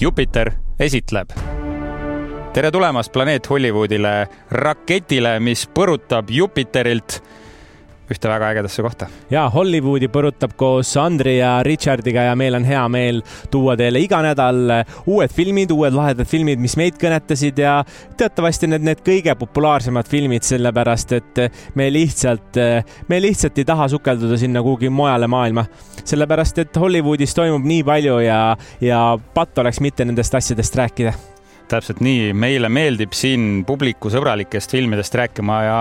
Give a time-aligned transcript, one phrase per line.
[0.00, 1.28] Jupiter esitleb.
[2.54, 7.18] tere tulemast planeet Hollywoodile, raketile, mis põrutab Jupiterilt
[8.10, 9.06] ühte väga ägedasse kohta.
[9.30, 14.22] ja Hollywoodi põrutab koos Andri ja Richardiga ja meil on hea meel tuua teile iga
[14.24, 14.60] nädal
[15.06, 17.80] uued filmid, uued lahedad filmid, mis meid kõnetasid ja
[18.18, 21.42] teatavasti need, need kõige populaarsemad filmid, sellepärast et
[21.78, 22.60] me lihtsalt,
[23.08, 25.66] me lihtsalt ei taha sukelduda sinna kuhugi mujale maailma.
[26.04, 28.40] sellepärast, et Hollywoodis toimub nii palju ja,
[28.80, 29.02] ja
[29.34, 31.29] patt oleks mitte nendest asjadest rääkida
[31.70, 35.78] täpselt nii, meile meeldib siin publikusõbralikest filmidest rääkima ja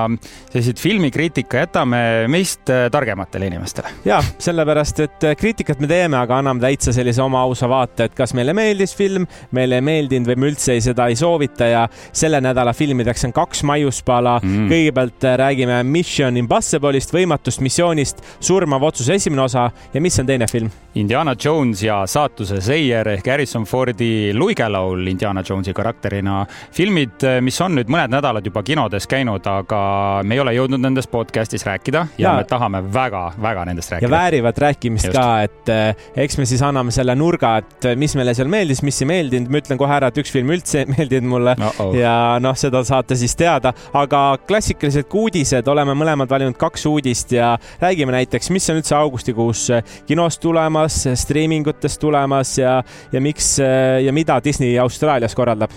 [0.52, 3.92] selliseid filmikriitika jätame meist äh, targematele inimestele.
[4.06, 8.18] ja sellepärast, et äh, kriitikat me teeme, aga anname täitsa sellise oma ausa vaate, et
[8.18, 11.86] kas meile meeldis film, meile ei meeldinud või me üldse ei, seda ei soovita ja
[12.12, 14.68] selle nädala filmideks on kaks maiuspala mm..
[14.74, 20.48] kõigepealt äh, räägime Mission Impossible'ist, võimatust missioonist, surmav otsus esimene osa ja mis on teine
[20.52, 20.70] film?
[21.00, 26.44] Indiana Jones ja saatuse seier ehk Harrison Fordi luigelaul Indiana Jonesi karakterina.
[26.76, 29.82] filmid, mis on nüüd mõned nädalad juba kinodes käinud, aga
[30.28, 34.08] me ei ole jõudnud nendest podcast'is rääkida ja, ja me tahame väga-väga nendest rääkida.
[34.08, 35.18] ja väärivad rääkimist Just.
[35.18, 39.02] ka, et eh, eks me siis anname selle nurga, et mis meile seal meeldis, mis
[39.04, 39.52] ei meeldinud.
[39.52, 41.96] ma ütlen kohe ära, et üks film üldse ei meeldinud mulle no -oh.
[41.98, 47.56] ja noh, seda saate siis teada, aga klassikalised uudised, oleme mõlemad valinud kaks uudist ja
[47.82, 49.68] räägime näiteks, mis on üldse augustikuus
[50.08, 52.80] kinos tulemas, striimingutes tulemas ja,
[53.12, 53.58] ja miks
[54.04, 55.69] ja mida Disney Austraalias korraldab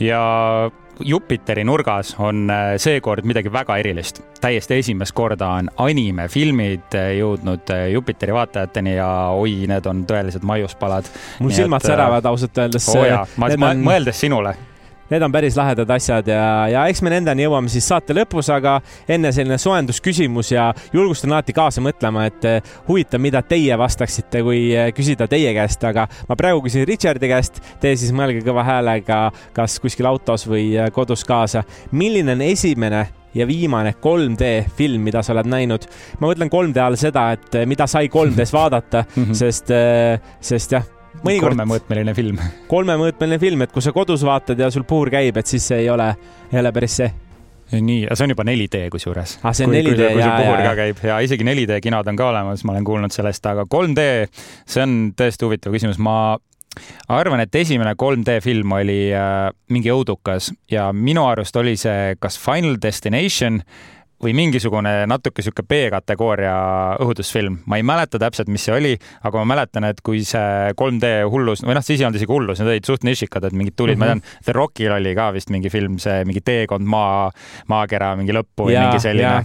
[0.00, 0.70] ja
[1.04, 4.22] Jupiteri nurgas on äh, seekord midagi väga erilist.
[4.40, 10.42] täiesti esimest korda on animefilmid äh, jõudnud äh, Jupiteri vaatajateni ja oi, need on tõelised
[10.42, 11.10] maiuspalad.
[11.38, 12.88] mul silmad säravad ausalt öeldes.
[12.94, 14.56] oo jaa, ma, ma, mõeldes sinule
[15.08, 18.74] Need on päris lahedad asjad ja, ja eks me nendeni jõuame siis saate lõpus, aga
[19.08, 24.66] enne selline soojendusküsimus ja julgustan alati kaasa mõtlema, et eh, huvitav, mida teie vastaksite, kui
[24.76, 29.22] eh, küsida teie käest, aga ma praegu küsin Richardi käest, teie siis mõelge kõva häälega,
[29.56, 31.64] kas kuskil autos või eh, kodus kaasa.
[31.90, 35.88] milline on esimene ja viimane 3D film, mida sa oled näinud.
[36.20, 39.32] ma mõtlen 3D all seda, et mida sai 3D-s vaadata, mhm.
[39.40, 39.72] sest,
[40.52, 41.52] sest jah mõnikord.
[41.52, 42.42] kolmemõõtmeline film.
[42.68, 45.90] kolmemõõtmeline film, et kui sa kodus vaatad ja sul puur käib, et siis see ei
[45.90, 46.10] ole,
[46.52, 47.10] ei ole päris see
[47.72, 49.38] nii, see on juba 4D kusjuures.
[49.42, 50.74] ah, see on 4D, jaa, jaa.
[50.78, 54.06] käib ja isegi 4D kinod on ka olemas, ma olen kuulnud sellest, aga 3D,
[54.68, 56.38] see on tõesti huvitav küsimus, ma
[57.12, 62.38] arvan, et esimene 3D film oli äh, mingi õudukas ja minu arust oli see kas
[62.40, 63.62] Final Destination
[64.22, 66.54] või mingisugune natuke sihuke B-kategooria
[67.02, 67.60] õhutusfilm.
[67.70, 71.62] ma ei mäleta täpselt, mis see oli, aga ma mäletan, et kui see 3D hullus
[71.62, 74.02] või noh, siis ei olnud isegi hullus, need olid suht nišikad, et mingid tulid mm,
[74.02, 74.18] -hmm.
[74.18, 74.34] ma mhm.
[74.34, 77.30] tean, The Rockil oli ka vist mingi film, see mingi teekond maa,
[77.70, 79.44] maakera mingi lõppu või mingi selline.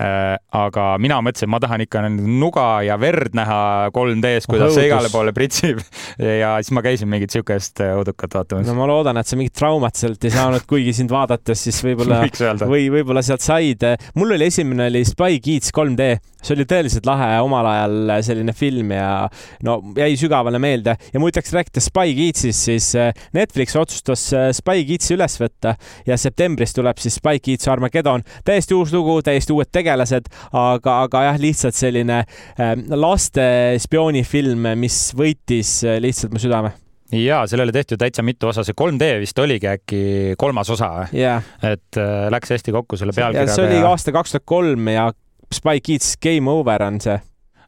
[0.00, 5.08] Äh, aga mina mõtlesin, ma tahan ikka nuga ja verd näha 3D-s, kuidas see igale
[5.12, 5.80] poole pritsib
[6.42, 8.68] ja siis ma käisin mingit siukest õudukat vaatamas.
[8.68, 12.22] no ma loodan, et sa mingit traumat sealt ei saanud, kuigi sind vaadates siis võib-olla
[12.74, 16.08] või võib-olla sealt said mul oli esimene oli Spy Kids 3D,
[16.40, 19.28] see oli tõeliselt lahe omal ajal selline film ja
[19.66, 20.96] no jäi sügavale meelde.
[21.12, 25.76] Ja ma ütleks, rääkides Spy Kidsist, siis äh, Netflix otsustas äh, Spy Kidsi üles võtta
[26.08, 28.24] ja septembris tuleb siis Spy Kids Armageddon.
[28.44, 33.48] täiesti uus lugu, täiesti uued tegelased, aga, aga jah, lihtsalt selline äh, laste
[33.80, 36.76] spioonifilm, mis võitis lihtsalt mu südame
[37.12, 40.02] ja sellele tehti täitsa mitu osa, see 3D vist oligi äkki
[40.38, 41.42] kolmas osa yeah..
[41.62, 43.56] et äh, läks hästi kokku selle pealkirjaga.
[43.56, 43.90] see oli ja...
[43.90, 45.10] aasta kaks tuhat kolm ja
[45.54, 47.18] Spy Kids Game Over on see.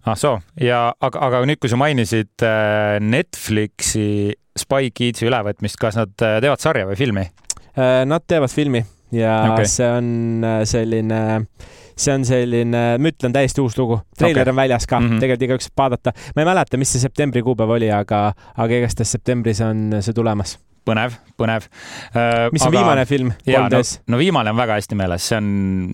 [0.06, 5.96] ah soo, ja aga, aga nüüd, kui sa mainisid äh, Netflixi Spy Kidsi ülevõtmist, kas
[5.98, 7.28] nad äh, teevad sarja või filmi?
[7.72, 8.82] Nad teevad filmi
[9.16, 9.68] ja okay.
[9.68, 11.70] see on selline äh,
[12.02, 14.00] see on selline, ma ütlen, täiesti uus lugu.
[14.18, 14.52] treiler okay.
[14.52, 15.22] on väljas ka mm, -hmm.
[15.22, 16.12] tegelikult igaüks saab vaadata.
[16.36, 18.26] ma ei mäleta, mis see septembri kuupäev oli, aga,
[18.56, 20.58] aga igatahes septembris on see tulemas
[20.88, 22.50] põnev, põnev uh,.
[22.52, 22.78] mis on aga...
[22.78, 24.02] viimane film 3D-s?
[24.02, 25.50] No, no viimane on väga hästi meeles, see on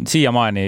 [0.08, 0.66] siiamaani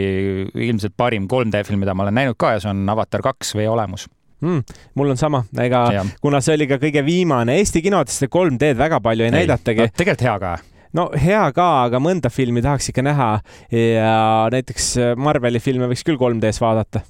[0.69, 3.69] ilmselt parim 3D film, mida ma olen näinud ka ja see on Avatar kaks Vee
[3.71, 4.07] olemus
[4.45, 4.63] mm,.
[5.01, 6.05] mul on sama, ega ja.
[6.21, 9.95] kuna see oli ka kõige viimane Eesti kinodes 3D-d väga palju ei, ei näidatagi no,.
[9.97, 10.59] tegelikult hea ka
[10.97, 13.31] no hea ka, aga mõnda filmi tahaks ikka näha.
[13.75, 14.15] Ja
[14.53, 17.05] näiteks Marveli filme võiks küll 3D-s vaadata.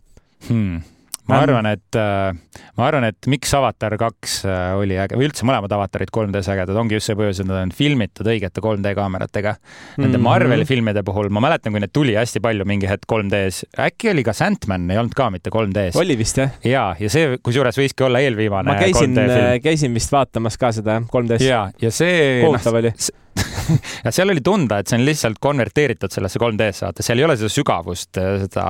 [0.48, 0.80] Hmm
[1.28, 5.46] ma arvan, et, äh, ma arvan, et miks Avatar kaks äh, oli äge või üldse
[5.48, 9.54] mõlemad Avatarid 3D-s ägedad, ongi just see põhjus, et nad on filmitud õigete 3D kaameratega.
[9.98, 10.26] Nende mm -hmm.
[10.26, 14.24] Marveli filmide puhul ma mäletan, kui need tuli hästi palju mingi hetk 3D-s, äkki oli
[14.26, 15.96] ka Sandman ei olnud ka mitte 3D-s.
[16.00, 16.50] oli vist jah?
[16.64, 18.72] ja, ja see kusjuures võiski olla eelviimane.
[18.72, 19.16] ma käisin,
[19.62, 21.44] käisin vist vaatamas ka seda 3D-s.
[21.44, 22.42] ja, ja see.
[22.44, 22.94] kohutav no, oli
[24.04, 27.36] ja seal oli tunda, et see on lihtsalt konverteeritud sellesse 3D-sse, vaata, seal ei ole
[27.38, 28.64] seda sügavust, seda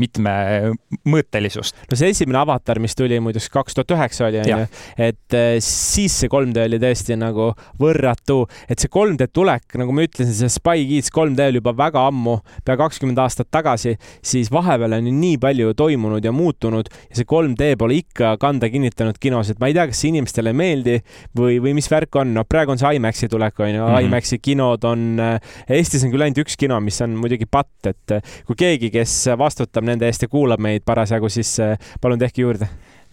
[0.00, 1.84] mitmemõõtelisust.
[1.90, 4.66] no see esimene avatar, mis tuli muideks kaks tuhat üheksa oli, onju,
[5.08, 7.50] et eh, siis see 3D oli tõesti nagu
[7.80, 12.06] võrratu, et see 3D tulek, nagu ma ütlesin, see Spy Kids 3D oli juba väga
[12.10, 17.20] ammu, pea kakskümmend aastat tagasi, siis vahepeal on ju nii palju toimunud ja muutunud ja
[17.20, 20.58] see 3D pole ikka kanda kinnitanud kinos, et ma ei tea, kas see inimestele ei
[20.58, 20.98] meeldi
[21.38, 24.08] või, või mis värk on, no praegu on see IMAX-i tulek, onju mm, -hmm.
[24.08, 28.16] IMAX-i kinod on, äh, Eestis on küll ainult üks kino, mis on muidugi patt, et
[28.16, 32.42] äh, kui keegi, kes vastutab nende eest ja kuulab meid parasjagu, siis äh, palun tehke
[32.42, 32.68] juurde.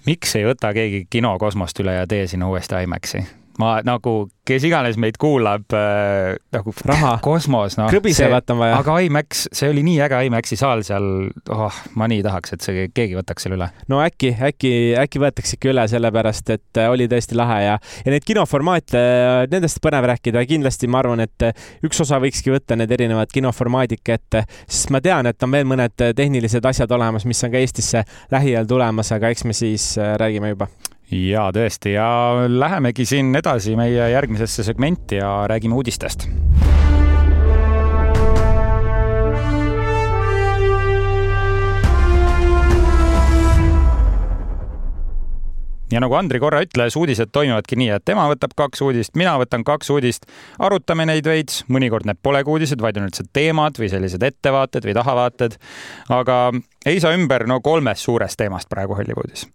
[0.06, 3.25] miks ei võta keegi kino Kosmost üle ja tee sinna uuesti IMAX-i?
[3.62, 7.90] Ma nagu kes iganes meid kuulab äh, nagu raha, kosmos, noh.
[7.90, 8.78] krõbisevat on vaja.
[8.81, 11.07] aga IMAX, see oli nii äge IMAX-i saal seal,
[11.54, 13.69] oh, ma nii tahaks, et see keegi võtaks selle üle.
[13.92, 14.72] no äkki, äkki,
[15.02, 19.42] äkki võetakse ikka üle, sellepärast et äh, oli tõesti lahe ja, ja neid kinoformaate, äh,
[19.52, 24.06] nendest põnev rääkida kindlasti ma arvan, et äh, üks osa võikski võtta need erinevad kinoformaadid
[24.06, 28.06] kätte, sest ma tean, et on veel mõned tehnilised asjad olemas, mis on ka Eestisse
[28.34, 30.69] lähiajal tulemas, aga eks me siis räägime juba
[31.12, 32.07] ja tõesti ja
[32.50, 36.30] lähemegi siin edasi meie järgmisesse segmenti ja räägime uudistest.
[45.92, 49.63] ja nagu Andri korra ütles, uudised toimivadki nii, et tema võtab kaks uudist, mina võtan
[49.63, 50.25] kaks uudist,
[50.60, 54.98] arutame neid veits, mõnikord need polegi uudised, vaid on üldse teemad või sellised ettevaated või
[54.98, 55.60] tahavaated.
[56.10, 56.40] aga
[56.86, 59.48] ei saa ümber no kolmest suurest teemast praegu Hollywoodis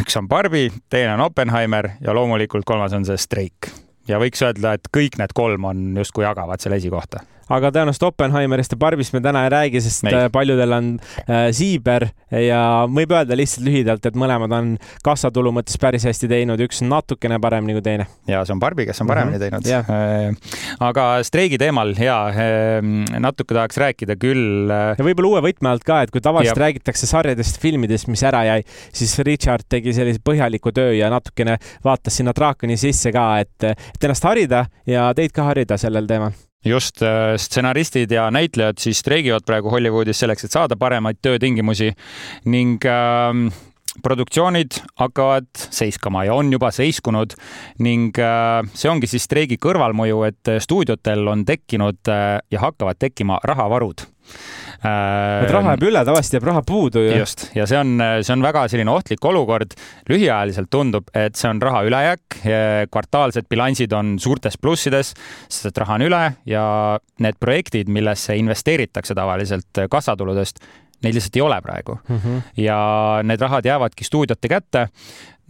[0.00, 3.70] üks on Barbi, teine on Oppenheimer ja loomulikult kolmas on see streik.
[4.08, 8.74] ja võiks öelda, et kõik need kolm on justkui jagavad selle esikohta aga tõenäoliselt Oppenheimerist
[8.74, 10.18] ja Barbist me täna ei räägi, sest Neid.
[10.18, 10.90] Äh, paljudel on
[11.24, 12.60] äh, siiber ja
[12.90, 14.72] võib öelda lihtsalt lühidalt, et mõlemad on
[15.04, 18.06] kassatulu mõttes päris hästi teinud, üks on natukene paremini kui teine.
[18.30, 19.62] ja see on Barbi, kes on paremini mm -hmm.
[19.62, 19.90] teinud yeah..
[19.92, 22.80] Äh, aga streigi teemal ja äh,
[23.18, 24.94] natuke tahaks rääkida küll äh....
[24.98, 26.66] ja võib-olla uue võtme alt ka, et kui tavaliselt ja.
[26.66, 28.62] räägitakse sarjadest, filmidest, mis ära jäi,
[28.92, 34.04] siis Richard tegi sellise põhjaliku töö ja natukene vaatas sinna draakoni sisse ka, et, et
[34.04, 36.32] ennast harida ja teid ka harida sellel teemal
[36.64, 41.92] just äh, stsenaristid ja näitlejad siis streigivad praegu Hollywoodis selleks, et saada paremaid töötingimusi
[42.44, 43.60] ning äh,
[44.02, 47.34] produktsioonid hakkavad seiskama ja on juba seiskunud
[47.84, 53.40] ning äh, see ongi siis streigi kõrvalmõju, et stuudiotel on tekkinud äh, ja hakkavad tekkima
[53.44, 54.06] rahavarud
[54.82, 57.14] et raha jääb üle, tavaliselt jääb raha puudu ju.
[57.22, 59.76] just, ja see on, see on väga selline ohtlik olukord.
[60.10, 62.38] lühiajaliselt tundub, et see on raha ülejääk,
[62.90, 65.14] kvartaalsed bilansid on suurtes plussides,
[65.48, 66.64] sest et raha on üle ja
[67.22, 70.62] need projektid, millesse investeeritakse tavaliselt kassatuludest,
[71.02, 72.18] neid lihtsalt ei ole praegu mm.
[72.18, 72.42] -hmm.
[72.62, 72.78] ja
[73.26, 74.88] need rahad jäävadki stuudiote kätte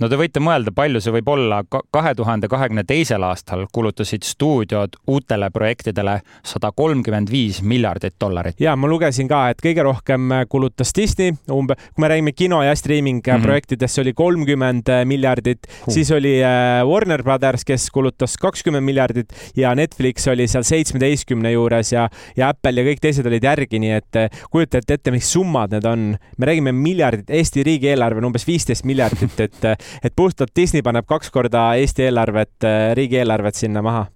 [0.01, 1.63] no te võite mõelda, palju see võib olla.
[1.69, 8.61] kahe tuhande kahekümne teisel aastal kulutasid stuudiod uutele projektidele sada kolmkümmend viis miljardit dollarit.
[8.61, 12.75] ja ma lugesin ka, et kõige rohkem kulutas Disney, umbe, kui me räägime kino ja
[12.77, 13.43] streaming mm -hmm.
[13.43, 19.33] projektidest, see oli kolmkümmend miljardit uh., siis oli äh, Warner Brothers, kes kulutas kakskümmend miljardit
[19.57, 23.91] ja Netflix oli seal seitsmeteistkümne juures ja, ja Apple ja kõik teised olid järgi, nii
[23.91, 26.17] et äh, kujutate ette, mis summad need on.
[26.39, 31.07] me räägime miljardit, Eesti riigieelarve on umbes viisteist miljardit, et äh, et puhtalt Disney paneb
[31.09, 34.07] kaks korda Eesti eelarvet, äh, riigieelarvet sinna maha.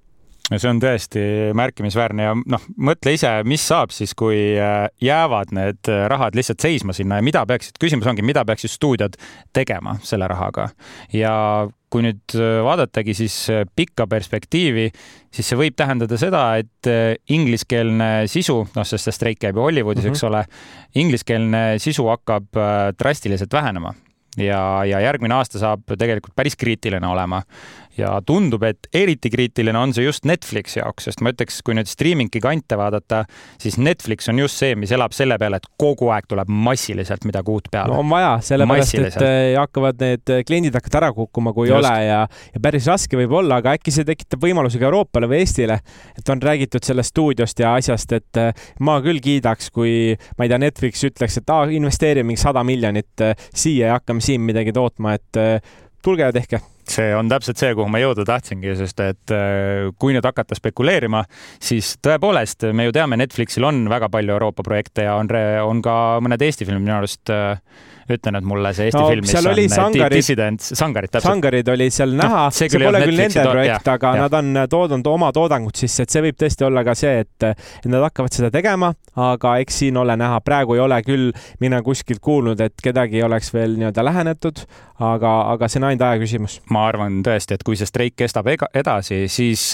[0.46, 1.22] Ja see on tõesti
[1.58, 6.62] märkimisväärne ja noh, mõtle ise, mis saab siis, kui äh, jäävad need äh, rahad lihtsalt
[6.62, 9.18] seisma sinna ja mida peaksid, küsimus ongi, mida peaksid stuudiod
[9.56, 10.68] tegema selle rahaga.
[11.10, 11.34] Ja
[11.90, 12.34] kui nüüd
[12.66, 13.34] vaadatagi siis
[13.78, 14.88] pikka perspektiivi,
[15.34, 16.90] siis see võib tähendada seda, et
[17.32, 20.18] ingliskeelne sisu, noh, sest see streik käib ju Hollywoodis mm, -hmm.
[20.18, 20.42] eks ole,
[20.98, 22.58] ingliskeelne sisu hakkab
[22.98, 23.94] drastiliselt vähenema
[24.36, 27.42] ja, ja järgmine aasta saab tegelikult päris kriitiline olema
[27.98, 31.88] ja tundub, et eriti kriitiline on see just Netflixi jaoks, sest ma ütleks, kui nüüd
[31.90, 33.22] streaming gigante vaadata,
[33.62, 37.52] siis Netflix on just see, mis elab selle peale, et kogu aeg tuleb massiliselt midagi
[37.52, 38.02] uut peale no,.
[38.04, 41.78] on vaja, sellepärast et äh, hakkavad need äh, kliendid hakkavad ära kukkuma, kui just.
[41.78, 42.20] ei ole ja,
[42.54, 45.80] ja päris raske võib olla, aga äkki see tekitab võimaluse ka Euroopale või Eestile.
[46.16, 50.52] et on räägitud sellest stuudiost ja asjast, et äh, ma küll kiidaks, kui ma ei
[50.52, 53.22] tea, Netflix ütleks, et aa, investeerime mingi sada miljonit
[53.54, 55.38] siia ja hakkame siin midagi tootma, et
[56.04, 56.60] tulge ja tehke
[56.92, 61.24] see on täpselt see, kuhu ma jõuda tahtsingi, sest et äh, kui nüüd hakata spekuleerima,
[61.62, 65.30] siis tõepoolest me ju teame, Netflixil on väga palju Euroopa projekte ja on,
[65.66, 66.84] on ka mõned Eesti filmid.
[66.86, 67.56] Minu arust äh,
[68.12, 71.26] ütle nüüd mulle see Eesti no, film, mis seal on äh, Sangarid, Dissident, Sangarid täpselt.
[71.26, 72.42] Sangarid olid seal noh, näha.
[72.46, 74.26] no,, see, see pole küll nende projekt, aga ja.
[74.26, 77.90] nad on toodanud oma toodangut sisse, et see võib tõesti olla ka see, et, et
[77.90, 78.92] nad hakkavad seda tegema,
[79.26, 83.50] aga eks siin ole näha, praegu ei ole küll mina kuskilt kuulnud, et kedagi oleks
[83.56, 84.62] veel nii-öelda lähenetud,
[85.02, 88.48] aga, aga see on ainult aja küsimus ma arvan tõesti, et kui see streik kestab
[88.52, 89.72] edasi, siis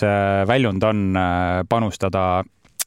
[0.49, 1.05] väljund on
[1.69, 2.43] panustada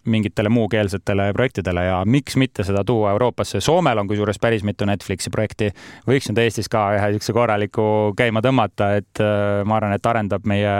[0.06, 3.62] mingitele muukeelsetele projektidele ja miks mitte seda tuua Euroopasse.
[3.62, 5.72] Soomel on kusjuures päris mitu Netflixi projekti,
[6.08, 10.46] võiks nüüd Eestis ka ühe niisuguse korraliku käima tõmmata, et äh, ma arvan, et arendab
[10.50, 10.76] meie,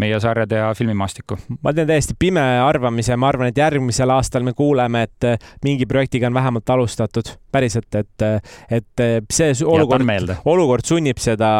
[0.00, 1.38] meie sarjade ja filmimaastikku.
[1.62, 5.86] ma teen täiesti pime arvamise, ma arvan, et järgmisel aastal me kuuleme, et äh, mingi
[5.86, 10.06] projektiga on vähemalt alustatud, päriselt, et, äh, et see olukord,
[10.44, 11.50] olukord sunnib seda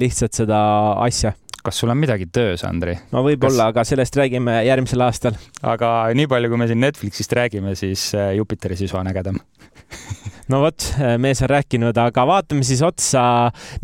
[0.00, 0.60] lihtsalt seda
[1.04, 2.96] asja kas sul on midagi töös, Andri?
[3.12, 5.38] no võib-olla kas..., aga sellest räägime järgmisel aastal.
[5.62, 9.40] aga nii palju, kui me siin Netflixist räägime, siis äh, Jupiteri sisu on ägedam
[10.50, 10.84] no vot,
[11.18, 13.22] mees on rääkinud, aga vaatame siis otsa,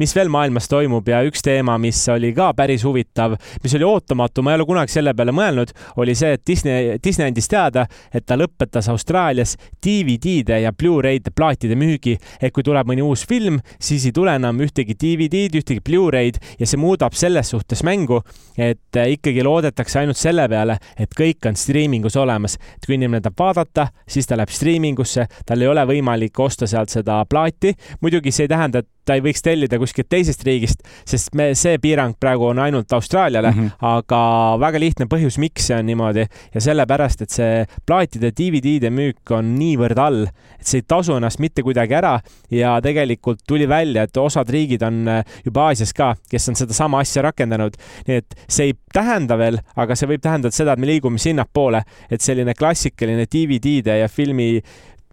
[0.00, 4.42] mis veel maailmas toimub ja üks teema, mis oli ka päris huvitav, mis oli ootamatu,
[4.42, 5.72] ma ei ole kunagi selle peale mõelnud,
[6.02, 11.78] oli see, et Disney, Disney andis teada, et ta lõpetas Austraalias DVD-de ja Blu-ray'de plaatide
[11.78, 12.16] müügi.
[12.40, 16.66] et kui tuleb mõni uus film, siis ei tule enam ühtegi DVD-d, ühtegi Blu-ray'd ja
[16.66, 18.22] see muudab selles suhtes mängu,
[18.58, 22.58] et ikkagi loodetakse ainult selle peale, et kõik on striimingus olemas.
[22.76, 26.66] et kui inimene tahab vaadata, siis ta läheb striimingusse, tal ei ole võimalik osta osta
[26.66, 27.74] sealt seda plaati.
[28.00, 31.78] muidugi see ei tähenda, et ta ei võiks tellida kuskilt teisest riigist, sest me, see
[31.82, 33.86] piirang praegu on ainult Austraaliale mm, -hmm.
[33.86, 34.20] aga
[34.60, 36.24] väga lihtne põhjus, miks see on niimoodi
[36.54, 40.26] ja sellepärast, et see plaatide DVD-de müük on niivõrd all,
[40.58, 42.16] et see ei tasu ennast mitte kuidagi ära
[42.50, 47.00] ja tegelikult tuli välja, et osad riigid on äh, juba Aasias ka, kes on sedasama
[47.04, 47.76] asja rakendanud.
[48.08, 51.84] nii et see ei tähenda veel, aga see võib tähendada seda, et me liigume sinnapoole,
[52.10, 54.62] et selline klassikaline DVD-de ja filmi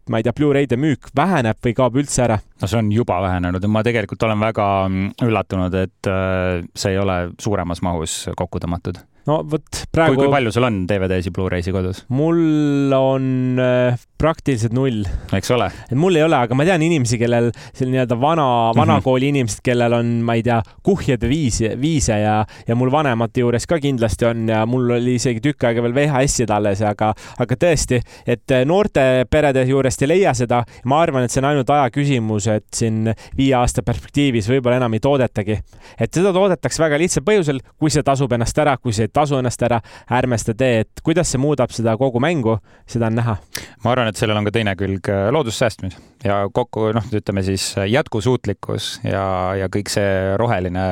[0.10, 2.40] ma ei tea, Blu-ray'de müük väheneb või kaob üldse ära?
[2.62, 6.96] no see on juba vähenenud ja ma tegelikult olen väga mm, üllatunud, et äh, see
[6.96, 10.20] ei ole suuremas mahus kokku tõmmatud no vot praegu.
[10.20, 12.04] kui palju sul on DVD-si, Blu-ray'si kodus?
[12.14, 15.04] mul on äh, praktiliselt null.
[15.36, 15.68] eks ole.
[15.90, 19.40] et mul ei ole, aga ma tean inimesi, kellel selline nii-öelda vana, vanakooli mm -hmm.
[19.44, 23.80] inimesed, kellel on, ma ei tea, kuhjade viisi, viise ja, ja mul vanemate juures ka
[23.84, 28.52] kindlasti on ja mul oli isegi tükk aega veel VHS-id alles, aga, aga tõesti, et
[28.52, 30.64] äh, noorte perede juurest ei leia seda.
[30.86, 34.94] ma arvan, et see on ainult aja küsimus, et siin viie aasta perspektiivis võib-olla enam
[34.94, 35.60] ei toodetagi.
[36.00, 39.62] et seda toodetakse väga lihtsal põhjusel, kui see tasub ennast ära, kui see tasu ennast
[39.62, 43.38] ära, ärme seda tee, et kuidas see muudab seda kogu mängu, seda on näha.
[43.84, 45.98] ma arvan, et sellel on ka teine külg, äh, loodussäästmine.
[46.24, 49.26] Ja kokku noh, ütleme siis äh, jätkusuutlikkus ja,
[49.58, 50.86] ja kõik see roheline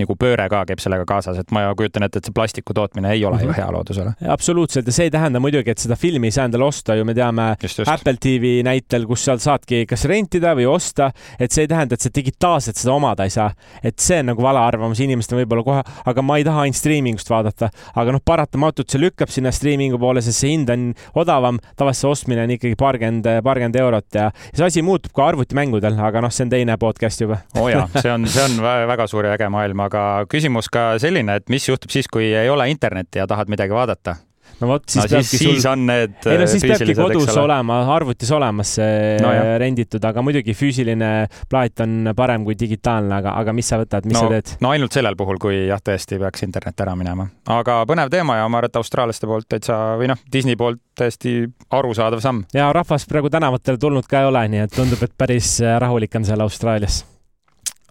[0.00, 3.24] nagu pööre ka käib sellega kaasas, et ma kujutan ette, et see plastiku tootmine ei
[3.24, 3.44] ole mm -hmm.
[3.44, 3.60] ju mhm.
[3.60, 4.12] hea loodusele.
[4.28, 7.14] absoluutselt ja see ei tähenda muidugi, et seda filmi ei saa endale osta ju, me
[7.14, 7.90] teame just, just.
[7.90, 12.00] Apple TV näitel, kus seal saadki kas rentida või osta, et see ei tähenda, et
[12.00, 13.50] sa digitaalselt seda omada ei saa.
[13.82, 17.30] et see on nagu vale arvamus, inimestel võib-olla kohe, aga ma ei taha ainult striimingust
[17.30, 22.00] vaadata, aga noh, paratamatult see lükkab sinna striimingu poole, sest see hind on odavam, tavaliselt
[22.00, 26.22] see ostmine on ikkagi paarkümmend, paarkümmend eurot ja, ja see asi muutub ka arvutimängudel, aga
[26.24, 27.40] noh, see on teine podcast juba.
[27.56, 28.58] oo oh jaa, see on, see on
[28.92, 32.50] väga suur ja äge maailm, aga küsimus ka selline, et mis juhtub siis, kui ei
[32.50, 34.20] ole internetti ja tahad midagi vaadata?
[34.60, 35.54] no vot, siis no, peabki siis, sul.
[35.56, 36.16] siis on need.
[36.28, 39.52] ei no siis peabki kodus olema, arvutis olemas see no, jah.
[39.62, 41.10] renditud, aga muidugi füüsiline
[41.50, 44.54] plaat on parem kui digitaalne, aga, aga mis sa võtad, mis no, sa teed?
[44.64, 47.28] no ainult sellel puhul, kui jah, tõesti peaks internet ära minema.
[47.60, 51.38] aga põnev teema ja ma arvan, et austraallaste poolt täitsa või noh, Disney poolt täiesti
[51.76, 52.44] arusaadav samm.
[52.56, 56.28] ja rahvast praegu tänavatele tulnud ka ei ole, nii et tundub, et päris rahulik on
[56.28, 57.04] seal Austraalias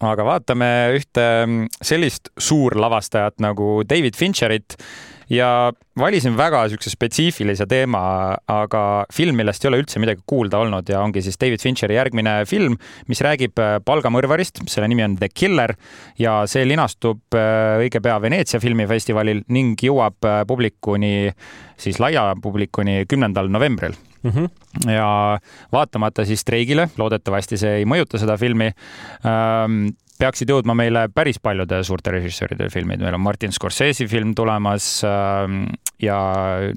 [0.05, 4.77] aga vaatame ühte mm, sellist suurlavastajat nagu David Fincherit.
[5.29, 7.99] Ja valisin väga niisuguse spetsiifilise teema,
[8.49, 8.81] aga
[9.13, 12.79] film, millest ei ole üldse midagi kuulda olnud ja ongi siis David Fincheri järgmine film,
[13.05, 15.75] mis räägib äh, palgamõrvarist, selle nimi on The Killer.
[16.17, 21.29] Ja see linastub äh, õige pea Veneetsia filmifestivalil ning jõuab äh, publikuni,
[21.77, 24.31] siis laia publikuni kümnendal novembril mm.
[24.31, 24.91] -hmm.
[24.91, 25.39] ja
[25.71, 28.71] vaatamata siis streigile, loodetavasti see ei mõjuta seda filmi
[29.25, 34.99] ähm,, peaksid jõudma meile päris paljude suurte režissööride filmid, meil on Martin Scorsese film tulemas
[35.07, 35.69] ähm,
[36.03, 36.17] ja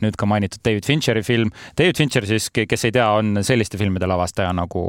[0.02, 1.50] nüüd ka mainitud David Fincheri film.
[1.78, 4.84] David Fincher siis, kes ei tea, on selliste filmide lavastaja nagu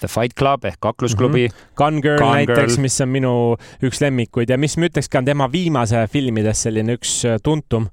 [0.00, 1.52] The Fight Club ehk Kaklusklubi mm.
[1.52, 1.76] -hmm.
[1.76, 3.34] Gun Girl Gun näiteks, mis on minu
[3.84, 7.88] üks lemmikuid ja mis ma ütleks ka on tema viimase filmides selline üks äh, tuntum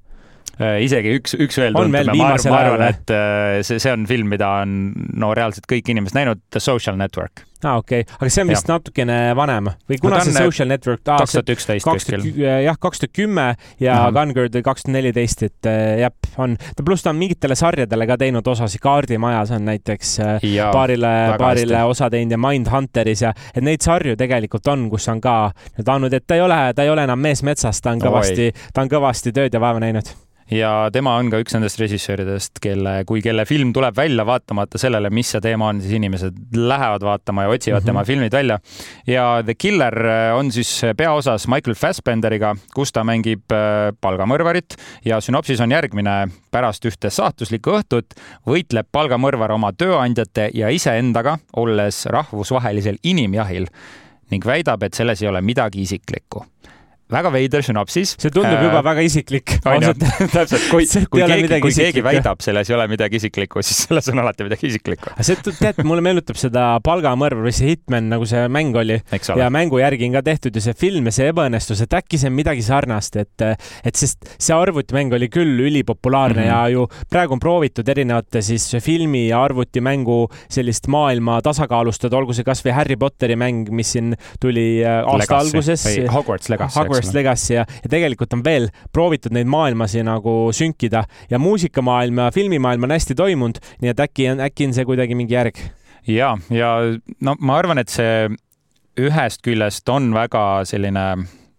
[0.56, 4.30] isegi üks, üks veel tuntum ja ma, ma arvan, et äh, see, see on film,
[4.32, 7.44] mida on no reaalselt kõik inimesed näinud, The Social Network.
[7.62, 8.76] aa ah,, okei okay., aga see on vist ja.
[8.76, 11.20] natukene vanem või kuna no, see Social Network ah,?
[11.20, 12.24] kaks tuhat üksteist kuskil.
[12.40, 13.46] jah, kaks tuhat kümme
[13.80, 14.16] ja mm -hmm.
[14.16, 16.56] Gun Girl kaks tuhat neliteist, et äh, jah, on.
[16.76, 21.76] ta pluss ta on mingitele sarjadele ka teinud osasid, Kaardimajas on näiteks ja, paarile, paarile
[21.76, 21.90] hästi.
[21.90, 26.12] osa teinud ja Mindhunteris ja, et neid sarju tegelikult on, kus on ka nüüd andnud,
[26.12, 28.88] et ta ei ole, ta ei ole enam mees metsas, ta on kõvasti, ta on
[28.88, 33.44] kõvasti tööd ja vaeva näinud ja tema on ka üks nendest režissööridest, kelle, kui kelle
[33.48, 37.80] film tuleb välja, vaatamata sellele, mis see teema on, siis inimesed lähevad vaatama ja otsivad
[37.80, 37.86] mm -hmm.
[37.86, 38.58] tema filmid välja.
[39.06, 39.94] ja The Killer
[40.34, 46.28] on siis peaosas Michael Fassbenderiga, kus ta mängib äh, palgamõrvarit ja sünopsis on järgmine.
[46.50, 48.14] pärast ühte saatuslikku õhtut
[48.46, 53.66] võitleb palgamõrvar oma tööandjate ja iseendaga, olles rahvusvahelisel inimjahil
[54.30, 56.46] ning väidab, et selles ei ole midagi isiklikku
[57.12, 58.14] väga veider sünopsis.
[58.18, 59.54] see tundub juba äh, väga isiklik.
[60.34, 64.22] täpselt, kui, kui keegi, kui keegi väidab, selles ei ole midagi isiklikku, siis selles on
[64.22, 65.14] alati midagi isiklikku.
[65.20, 68.98] see, tead, mulle meenutab seda Palgamõrv või see Hitman, nagu see mäng oli.
[69.38, 72.30] ja mängu järgi on ka tehtud ju see film ja see ebaõnnestus, et äkki see
[72.32, 73.46] on midagi sarnast, et,
[73.86, 76.66] et sest see arvutimäng oli küll ülipopulaarne mm -hmm.
[76.66, 82.44] ja ju praegu on proovitud erinevate siis filmi ja arvutimängu sellist maailma tasakaalustada, olgu see
[82.44, 85.56] kasvõi Harry Potteri mäng, mis siin tuli äh, aasta Legacy.
[85.56, 85.86] alguses.
[86.12, 91.40] Hogwarts Legacy Hogwarts Legacy ja, ja tegelikult on veel proovitud neid maailmasi nagu sünkida ja
[91.42, 95.36] muusikamaailm ja filmimaailm on hästi toimunud, nii et äkki on, äkki on see kuidagi mingi
[95.36, 95.60] järg?
[96.06, 96.72] ja, ja
[97.20, 98.28] no ma arvan, et see
[98.96, 101.06] ühest küljest on väga selline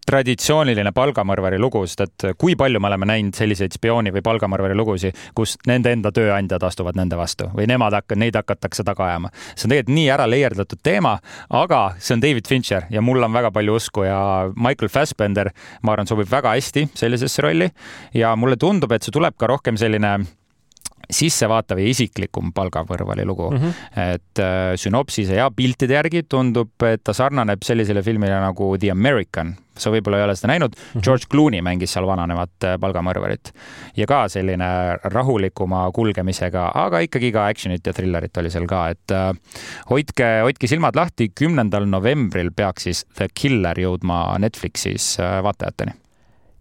[0.07, 5.17] traditsiooniline palgamõrvari lugu, sest et kui palju me oleme näinud selliseid spiooni või palgamõrvari lugusid,
[5.35, 9.31] kus nende enda tööandjad astuvad nende vastu või nemad hakka-, neid hakatakse taga ajama.
[9.55, 11.17] see on tegelikult nii ära leierdatud teema,
[11.49, 14.19] aga see on David Fincher ja mul on väga palju usku ja
[14.55, 15.51] Michael Fassbender,
[15.83, 17.69] ma arvan, sobib väga hästi sellisesse rolli
[18.13, 20.17] ja mulle tundub, et see tuleb ka rohkem selline
[21.13, 23.57] sissevaatav ja isiklikum palgavõrvali lugu mm.
[23.57, 24.13] -hmm.
[24.13, 29.55] et äh, sünopsise ja piltide järgi tundub, et ta sarnaneb sellisele filmile nagu The American.
[29.77, 30.85] sa võib-olla ei ole seda näinud mm.
[30.93, 31.03] -hmm.
[31.05, 33.51] George Clooney mängis seal vananevat äh, palgamõrvarit
[33.97, 39.11] ja ka selline rahulikuma kulgemisega, aga ikkagi ka action'it ja thrillerit oli seal ka, et
[39.11, 39.33] äh,
[39.89, 41.29] hoidke, hoidke silmad lahti.
[41.29, 46.06] kümnendal novembril peaks siis The Killer jõudma Netflixis äh, vaatajateni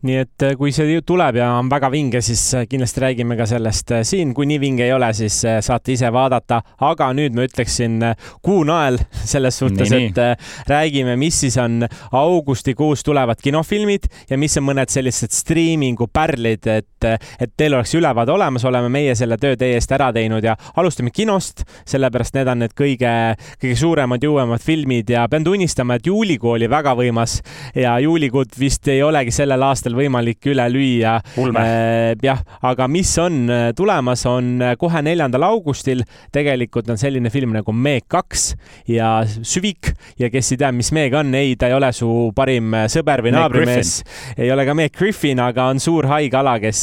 [0.07, 3.47] nii et äh, kui see tuleb ja on väga vinge, siis äh, kindlasti räägime ka
[3.49, 4.33] sellest äh, siin.
[4.35, 6.63] kui nii vinge ei ole, siis saate ise vaadata.
[6.87, 7.99] aga nüüd ma ütleksin
[8.45, 8.99] kuunael
[9.33, 10.21] selles suhtes, et
[10.69, 11.83] räägime, mis siis on
[12.13, 17.09] augustikuus tulevad kinofilmid ja mis on mõned sellised striimingu pärlid, et,
[17.41, 21.11] et teil oleks ülevaade olemas, oleme meie selle töö teie eest ära teinud ja alustame
[21.15, 23.13] kinost, sellepärast need on need kõige,
[23.63, 27.41] kõige suuremad ja uuemad filmid ja pean tunnistama, et juulikuu oli väga võimas
[27.75, 31.17] ja juulikuud vist ei olegi sellel aastal võimalik üle lüüa.
[31.47, 36.05] Äh, jah, aga mis on äh, tulemas, on äh, kohe neljandal augustil.
[36.35, 38.49] Tegelikult on selline film nagu Meeg kaks
[38.91, 39.93] ja Süvik.
[40.21, 43.35] Ja kes ei tea, mis Meeg on, ei, ta ei ole su parim sõber või
[43.37, 43.99] naabrimees,
[44.37, 46.83] ei ole ka Meeg Griffin, aga on suur haige ala, kes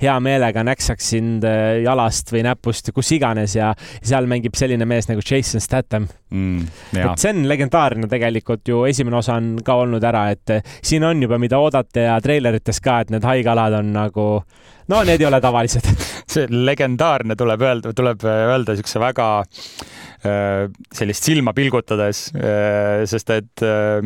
[0.00, 1.44] hea meelega näksaks sind
[1.84, 6.08] jalast või näpust, kus iganes ja seal mängib selline mees nagu Jason Statham.
[6.30, 6.68] Mm,.
[6.94, 10.52] et see on legendaarne tegelikult ju, esimene osa on ka olnud ära, et
[10.86, 14.26] siin on juba, mida oodata ja treiler treilerites ka, et need haigealad on nagu,
[14.90, 15.86] no need ei ole tavalised.
[16.30, 23.66] See legendaarne tuleb öelda, tuleb öelda niisuguse väga äh, sellist silma pilgutades, äh, sest et
[23.66, 24.00] äh,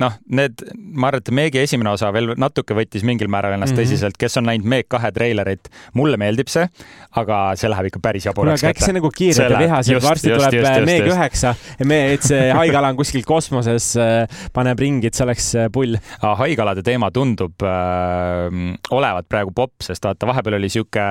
[0.00, 3.82] noh, need, ma arvan, et Meegi esimene osa veel natuke võttis mingil määral ennast mm
[3.82, 3.90] -hmm.
[3.90, 6.66] tõsiselt, kes on näinud Meeg kahe treilerit, mulle meeldib see,
[7.20, 8.84] aga see läheb ikka päris jaburaks kätte.
[8.84, 12.96] see nagu kiirelt ja vihased, varsti just, tuleb just, Meeg üheksa et see haigala on
[12.96, 15.96] kuskil kosmoses, äh, paneb ringi, et see oleks äh, pull.
[16.20, 18.48] haigalade teema tundub äh,
[18.90, 21.06] olevat praegu popp, sest vaata, vahepeal oli sihuke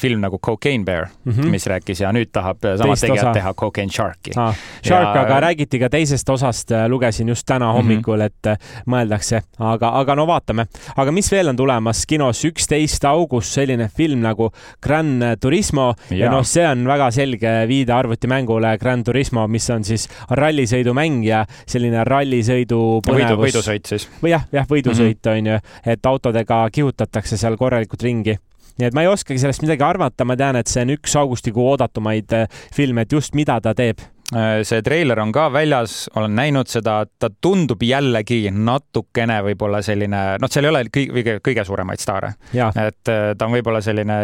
[0.00, 1.50] film nagu Cocaine Bear mm, -hmm.
[1.50, 4.54] mis rääkis ja nüüd tahab samad tegijad teha Cocaine Sharki ah,.
[4.86, 8.50] Shark ja..., aga räägiti ka teisest osast, äh, lugesin just täna hommikul mm, -hmm et
[8.52, 10.66] äh, mõeldakse, aga, aga no vaatame.
[10.96, 14.50] aga mis veel on tulemas kinos, üksteist august selline film nagu
[14.82, 19.86] Gran Turismo ja, ja noh, see on väga selge viide arvutimängule Gran Turismo, mis on
[19.86, 23.26] siis rallisõidumäng ja selline rallisõidu põnevus.
[23.26, 24.08] võidu, võidusõit siis.
[24.22, 25.38] või jah, jah, võidusõit mm -hmm.
[25.38, 28.38] on ju, et autodega kihutatakse seal korralikult ringi
[28.80, 31.66] nii et ma ei oskagi sellest midagi arvata, ma tean, et see on üks augustikuu
[31.72, 36.70] oodatumaid äh, filme, et just mida ta teeb see treiler on ka väljas, olen näinud
[36.70, 42.34] seda, ta tundub jällegi natukene võib-olla selline, noh, seal ei ole kõige, kõige suuremaid staare.
[42.54, 44.20] et äh, ta on võib-olla selline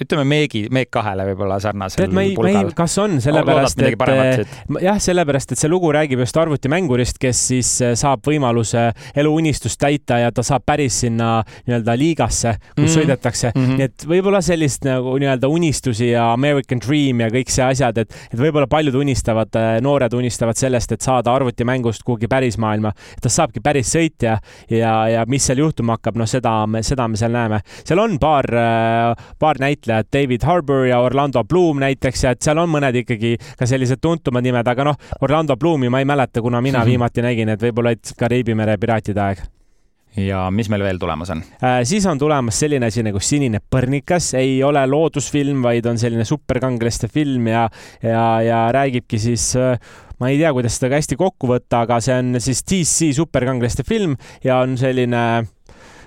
[0.00, 4.04] ütleme Meegi, Meeg kahele võib-olla sarnasel tead, ma ei, ma ei, kas on, sellepärast et
[4.08, 4.38] äh,
[4.80, 8.86] jah, sellepärast, et see lugu räägib just arvutimängurist, kes siis äh, saab võimaluse
[9.20, 12.94] eluunistust täita ja ta saab päris sinna nii-öelda liigasse, kus mm -hmm.
[12.96, 13.66] sõidetakse mm.
[13.66, 13.82] -hmm.
[13.82, 18.16] nii et võib-olla sellist nagu nii-öelda unistusi ja American Dream ja kõik see asjad, et,
[18.32, 22.92] et võib-olla paljud unistavad, äh, noored unistavad sellest, et saada arvutimängust kuhugi päris maailma.
[23.20, 24.38] ta saabki päris sõitja
[24.70, 27.60] ja, ja mis seal juhtuma hakkab, noh, seda me, seda me seal näeme.
[27.84, 28.46] seal on paar,
[29.38, 33.36] paar näitlejat näitlejad, David Harbour ja Orlando Bloom näiteks ja et seal on mõned ikkagi
[33.58, 37.48] ka sellised tuntumad nimed, aga noh, Orlando Bloomi ma ei mäleta, kuna mina viimati nägin,
[37.48, 39.42] et võib-olla et Kariibi mere piraatide aeg
[40.16, 41.82] ja mis meil veel tulemas on äh,?
[41.88, 47.08] siis on tulemas selline asi nagu Sinine põrnikas, ei ole loodusfilm, vaid on selline superkangelaste
[47.08, 47.68] film ja,
[48.02, 49.78] ja, ja räägibki siis äh,
[50.20, 53.86] ma ei tea, kuidas seda ka hästi kokku võtta, aga see on siis DC superkangelaste
[53.88, 54.14] film
[54.44, 55.50] ja on selline äh,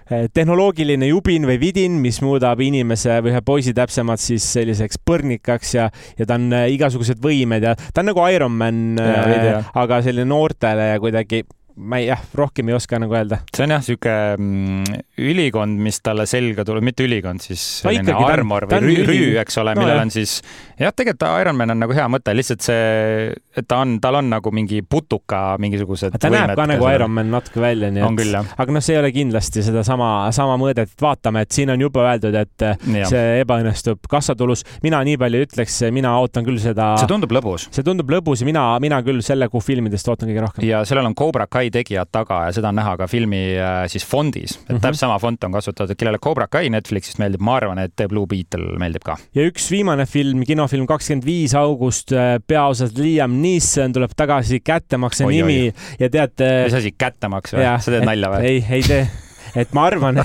[0.06, 5.89] tehnoloogiline jubin või vidin, mis muudab inimese või ühe poisi täpsemalt siis selliseks põrnikaks ja,
[6.20, 10.30] ja ta on äh, igasugused võimed ja ta on nagu Iron Man, äh, aga selline
[10.30, 11.41] noortele ja kuidagi
[11.76, 13.42] ma ei, jah, rohkem ei oska nagu öelda.
[13.56, 18.22] see on jah, sihuke mm, ülikond, mis talle selga tuleb, mitte ülikond, siis selline no,
[18.32, 20.06] armor või rüü, rüü, eks ole no,, millel jah.
[20.06, 20.38] on siis,
[20.80, 24.54] jah, tegelikult Ironman on nagu hea mõte, lihtsalt see, et ta on, tal on nagu
[24.56, 28.96] mingi putuka mingisugused ta näeb ka nagu Ironman natuke välja, nii et, aga noh, see
[28.96, 32.68] ei ole kindlasti sedasama, sama mõõdet, vaatame, et siin on juba öeldud, et
[33.02, 33.12] ja.
[33.12, 34.64] see ebaõnnestub kassatulus.
[34.86, 36.94] mina nii palju ütleks, mina ootan küll seda.
[37.02, 37.68] see tundub lõbus.
[37.76, 40.68] see tundub lõbus ja mina, mina küll selle kuu filmidest ootan kõige rohkem.
[40.72, 44.06] ja sellel on Cobra Kai tegijad taga ja seda on näha ka filmi äh, siis
[44.06, 44.82] fondis, et mm -hmm.
[44.82, 48.28] täpselt sama fond on kasutatud, kellele Cobra Kai Netflixist meeldib, ma arvan, et The Blue
[48.28, 49.17] Beetle meeldib ka.
[49.36, 55.25] ja üks viimane film, kinofilm kakskümmend viis august, äh, peaosas Liam Neeson tuleb tagasi Kättemakse
[55.25, 55.73] oi, nimi oi.
[55.99, 56.63] ja teate.
[56.63, 57.80] mis asi, kättemaks või?
[57.80, 58.43] sa teed nalja või?
[58.43, 59.25] ei, ei tee
[59.56, 60.22] et ma arvan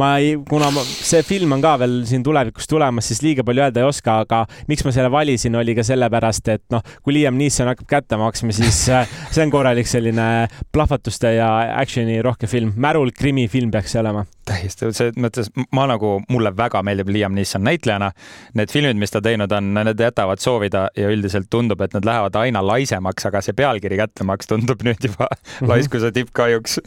[0.00, 3.64] ma ei, kuna ma, see film on ka veel siin tulevikus tulemas, siis liiga palju
[3.64, 7.38] öelda ei oska, aga miks ma selle valisin, oli ka sellepärast, et noh, kui Liam
[7.40, 10.28] Neeson hakkab kätte maksma, siis äh, see on korralik selline
[10.72, 16.18] plahvatuste ja action'i rohke film, märul krimifilm peaks see olema täiesti, selles mõttes ma nagu,
[16.28, 18.10] mulle väga meeldib Liam Neeson näitlejana.
[18.58, 22.36] Need filmid, mis ta teinud on, need jätavad soovida ja üldiselt tundub, et nad lähevad
[22.42, 25.68] aina laisemaks, aga see pealkiri kättemaks tundub nüüd juba mm -hmm.
[25.72, 26.80] laiskuse tipp kahjuks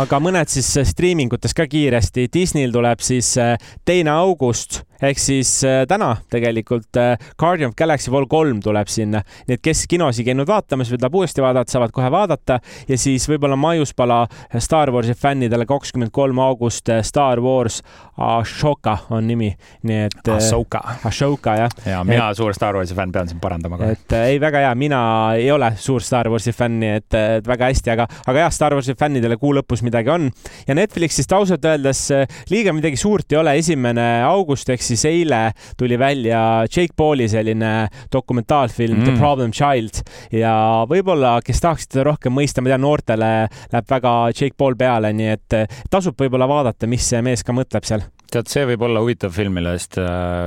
[0.00, 2.28] aga mõned siis striimingutes ka kiiresti.
[2.32, 8.10] Disneyl tuleb siis äh, teine august ehk siis äh, täna tegelikult äh, Guardian of Galaxy
[8.12, 9.22] Vol kolm tuleb sinna.
[9.48, 12.58] nii et kes kinosi käinud vaatamas või tahab uuesti vaadata, saavad kohe vaadata
[12.88, 14.22] ja siis võib-olla maiuspala
[14.58, 17.80] Star Warsi fännidele kakskümmend kolm august äh, Star Wars
[18.20, 19.48] Ashoka on nimi,
[19.88, 20.28] nii et.
[20.34, 20.82] Ashoka.
[21.08, 21.76] Ashoka jah.
[21.86, 23.96] ja mina et, suur Star Warsi fänn, pean sind parandama kohe.
[23.96, 25.00] et ei, väga hea, mina
[25.38, 28.76] ei ole suur Star Warsi fänn, nii et, et väga hästi, aga, aga jah, Star
[28.76, 30.28] Warsi fännidele kuu lõpus midagi on
[30.68, 32.06] ja Netflixist ausalt öeldes
[32.52, 35.40] liiga midagi suurt ei ole, esimene august ehk siis eile
[35.78, 39.06] tuli välja Jake Pauli selline dokumentaalfilm mm.
[39.06, 40.02] The Problem Child
[40.34, 40.54] ja
[40.90, 43.30] võib-olla, kes tahaksid seda rohkem mõista, ma tean, noortele
[43.72, 45.58] läheb väga Jake Paul peale, nii et
[45.90, 48.06] tasub võib-olla vaadata, mis see mees ka mõtleb seal.
[48.30, 50.46] tead, see võib olla huvitav film, millest äh,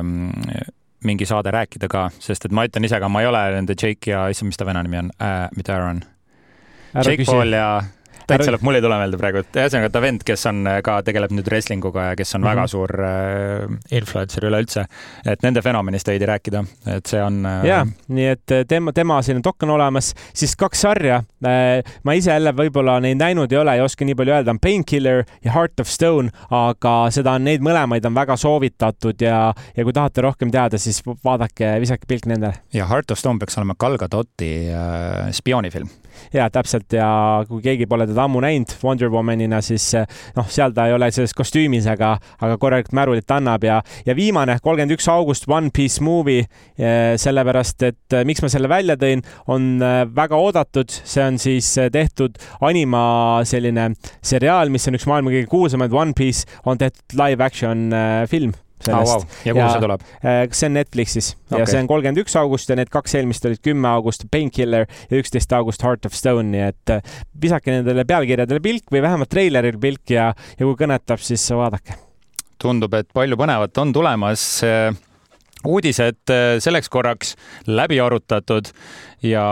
[1.04, 4.12] mingi saade rääkida ka, sest et ma ütlen ise ka, ma ei ole nende Jake
[4.12, 6.04] ja, issand, mis ta vene nimi on äh,, mitte Aaron.
[6.94, 7.32] Jake küsi.
[7.32, 7.68] Paul ja
[8.28, 11.00] täitsa lõpp, mul ei tule meelde praegu, et ühesõnaga ta vend, kes on äh, ka,
[11.06, 12.56] tegeleb nüüd wrestlinguga ja kes on mm -hmm.
[12.56, 14.86] väga suur äh, influencer üleüldse,
[15.26, 16.64] et nende fenomenist veidi rääkida,
[16.96, 17.66] et see on äh....
[17.66, 21.84] ja, nii et äh, tema, tema selline dok on olemas, siis kaks sarja äh,.
[22.04, 25.24] ma ise jälle võib-olla neid näinud ei ole, ei oska nii palju öelda, on Painkiller
[25.44, 29.94] ja Heart of Stone, aga seda on, neid mõlemaid on väga soovitatud ja, ja kui
[29.94, 32.54] tahate rohkem teada, siis vaadake, visake pilk nendele.
[32.74, 35.90] ja Heart of Stone peaks olema Gal Gadoti äh, spioonifilm
[36.34, 37.08] ja täpselt ja
[37.48, 41.10] kui keegi pole teda ammu näinud Wonder Womanina, siis eh, noh, seal ta ei ole
[41.14, 46.04] selles kostüümis, aga, aga korralikult märulit annab ja, ja viimane, kolmkümmend üks august One Piece
[46.04, 46.48] movie,
[46.78, 49.72] eh, sellepärast et eh, miks ma selle välja tõin, on
[50.16, 53.04] väga oodatud, see on siis tehtud anima
[53.48, 53.92] selline
[54.24, 57.90] seriaal, mis on üks maailma kõige kuulsamaid, One Piece on tehtud live action
[58.30, 58.54] film
[58.86, 59.24] sellest oh,.
[59.24, 59.40] Wow.
[59.48, 60.06] ja kuhu see tuleb?
[60.24, 61.62] Äh, see on Netflixis okay.
[61.62, 65.22] ja see on kolmkümmend üks august ja need kaks eelmist olid kümme august Painkiller ja
[65.22, 69.82] üksteist august Heart of Stone, nii et äh, visake nendele pealkirjadele pilk või vähemalt treilerile
[69.82, 71.98] pilk ja, ja kui kõnetab, siis vaadake.
[72.62, 74.46] tundub, et palju põnevat on tulemas
[75.68, 77.36] uudised äh, selleks korraks
[77.68, 78.72] läbi arutatud
[79.24, 79.46] ja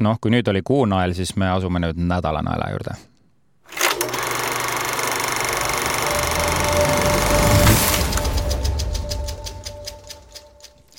[0.00, 2.96] noh, kui nüüd oli kuunael, siis me asume nüüd nädalanaela juurde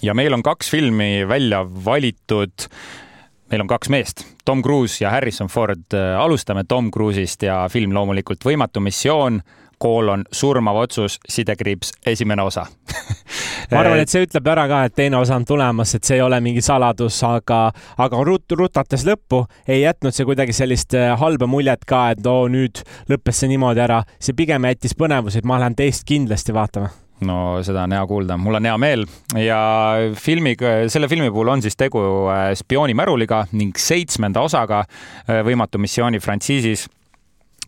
[0.02, 2.70] ja meil on kaks filmi välja valitud.
[3.52, 5.94] meil on kaks meest, Tom Cruise ja Harrison Ford.
[6.20, 9.42] alustame Tom Cruise'ist ja film loomulikult Võimatu missioon
[9.78, 12.66] koolon surmav otsus, sidekriips, esimene osa
[13.72, 16.24] ma arvan, et see ütleb ära ka, et teine osa on tulemas, et see ei
[16.26, 17.62] ole mingi saladus, aga,
[17.98, 22.48] aga rut-, rutates lõppu ei jätnud see kuidagi sellist äh, halba muljet ka, et oo,
[22.52, 24.04] nüüd lõppes see niimoodi ära.
[24.20, 26.94] see pigem jättis põnevusi, et ma lähen teist kindlasti vaatama
[27.28, 29.06] no seda on hea kuulda, mul on hea meel.
[29.40, 29.60] Ja
[30.20, 36.22] filmiga, selle filmi puhul on siis tegu äh, spioonimäruliga ning seitsmenda osaga äh, Võimatu missiooni
[36.24, 36.88] frantsiisis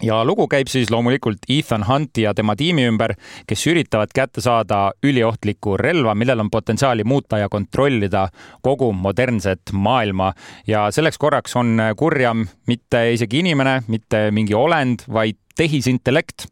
[0.04, 3.14] ja lugu käib siis loomulikult Ethan Hunti ja tema tiimi ümber,
[3.48, 8.28] kes üritavad kätte saada üliohtlikku relva, millel on potentsiaali muuta ja kontrollida
[8.62, 10.34] kogu modernset maailma.
[10.68, 16.46] ja selleks korraks on kurjam mitte isegi inimene, mitte mingi olend, vaid tehisintellekt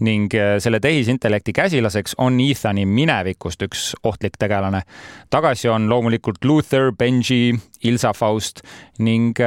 [0.00, 0.30] ning
[0.62, 4.82] selle tehisintellekti käsilaseks on Ethani minevikust üks ohtlik tegelane.
[5.30, 7.54] tagasi on loomulikult Luther, Benji,
[7.84, 8.62] Ilsa Faust
[8.98, 9.38] ning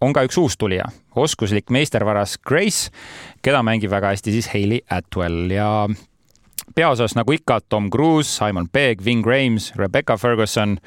[0.00, 2.90] on ka üks uustulija, oskuslik meistervaras Grace,
[3.42, 5.88] keda mängib väga hästi siis Hailey Atwell ja
[6.74, 10.78] peaosas nagu ikka Tom Cruise, Simon Pegg, Ving Rhames, Rebecca Ferguson,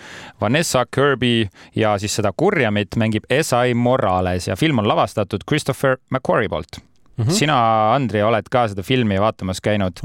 [0.41, 3.73] Vanessa Kirby ja siis seda kurjamit mängib S.I.
[3.73, 6.79] Morales ja film on lavastatud Christopher McQuarrie poolt
[7.17, 7.25] mm.
[7.25, 7.31] -hmm.
[7.31, 9.99] sina, Andri, oled ka seda filmi vaatamas käinud.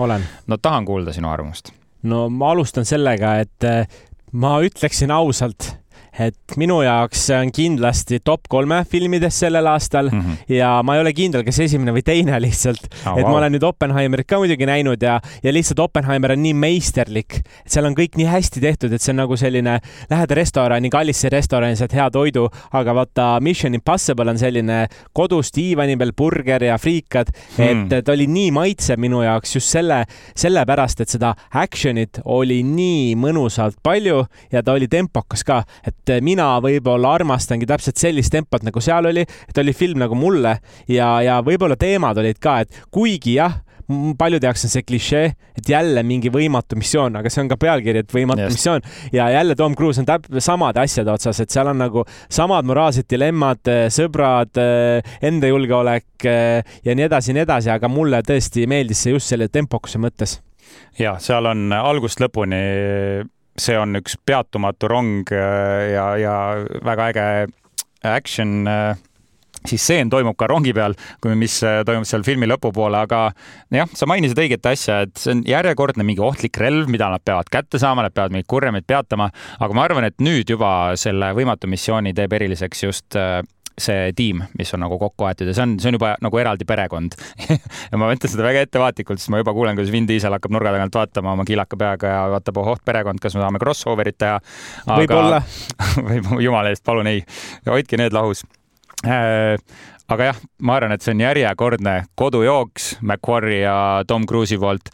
[0.47, 1.73] no tahan kuulda sinu arvamust.
[2.03, 3.87] no ma alustan sellega, et eh,
[4.33, 5.78] ma ütleksin ausalt
[6.19, 10.55] et minu jaoks see on kindlasti top kolme filmides sellel aastal mm -hmm.
[10.59, 13.19] ja ma ei ole kindel, kas esimene või teine lihtsalt oh,.
[13.19, 17.41] et ma olen nüüd Oppenheimerit ka muidugi näinud ja, ja lihtsalt Oppenheimer on nii meisterlik,
[17.65, 19.79] et seal on kõik nii hästi tehtud, et see on nagu selline,
[20.11, 25.97] lähed restorani, kallisse restorani, saad hea toidu, aga vaata Mission Impossible on selline kodus diivani
[25.97, 30.03] peal burger ja friikad hmm., et ta oli nii maitsev minu jaoks just selle,
[30.35, 36.25] sellepärast, et seda action'it oli nii mõnusalt palju ja ta oli tempokas ka, et et
[36.25, 41.19] mina võib-olla armastangi täpselt sellist tempot, nagu seal oli, et oli film nagu mulle ja,
[41.25, 43.61] ja võib-olla teemad olid ka, et kuigi jah,
[44.19, 48.03] paljude jaoks on see klišee, et jälle mingi võimatu missioon, aga see on ka pealkiri,
[48.05, 48.59] et võimatu yes.
[48.59, 52.69] missioon ja jälle Tom Cruise on täp-, samade asjade otsas, et seal on nagu samad
[52.69, 54.61] moraalsed dilemmad, sõbrad,
[55.25, 59.49] enda julgeolek ja nii edasi ja nii edasi, aga mulle tõesti meeldis see just selle
[59.49, 60.39] tempokuse mõttes.
[60.99, 62.61] ja seal on algust lõpuni
[63.59, 66.39] see on üks peatumatu rong äh, ja, ja
[66.85, 67.29] väga äge
[68.07, 68.97] action äh,
[69.67, 70.95] siis stseen toimub ka rongi peal,
[71.39, 73.25] mis äh, toimub seal filmi lõpupoole, aga
[73.75, 77.51] jah, sa mainisid õiget asja, et see on järjekordne mingi ohtlik relv, mida nad peavad
[77.53, 81.71] kätte saama, nad peavad mingeid kurjemaid peatama, aga ma arvan, et nüüd juba selle võimatu
[81.71, 83.19] missiooni teeb eriliseks just
[83.83, 86.67] see tiim, mis on nagu kokku aetud ja see on, see on juba nagu eraldi
[86.69, 87.17] perekond.
[87.89, 90.73] Ja ma ütlen seda väga ettevaatlikult, sest ma juba kuulen, kuidas Vin Diesel hakkab nurga
[90.75, 94.41] tagant vaatama oma kilaka peaga ja vaatab, ohoh, perekond, kas me saame crossover'it teha.
[94.91, 95.41] võib-olla.
[96.09, 97.23] Või jumala eest, palun ei,
[97.69, 98.45] hoidke need lahus.
[99.07, 99.57] Äh,
[100.11, 104.93] aga jah, ma arvan, et see on järjekordne kodujooks McQuarrie ja Tom Cruise'i poolt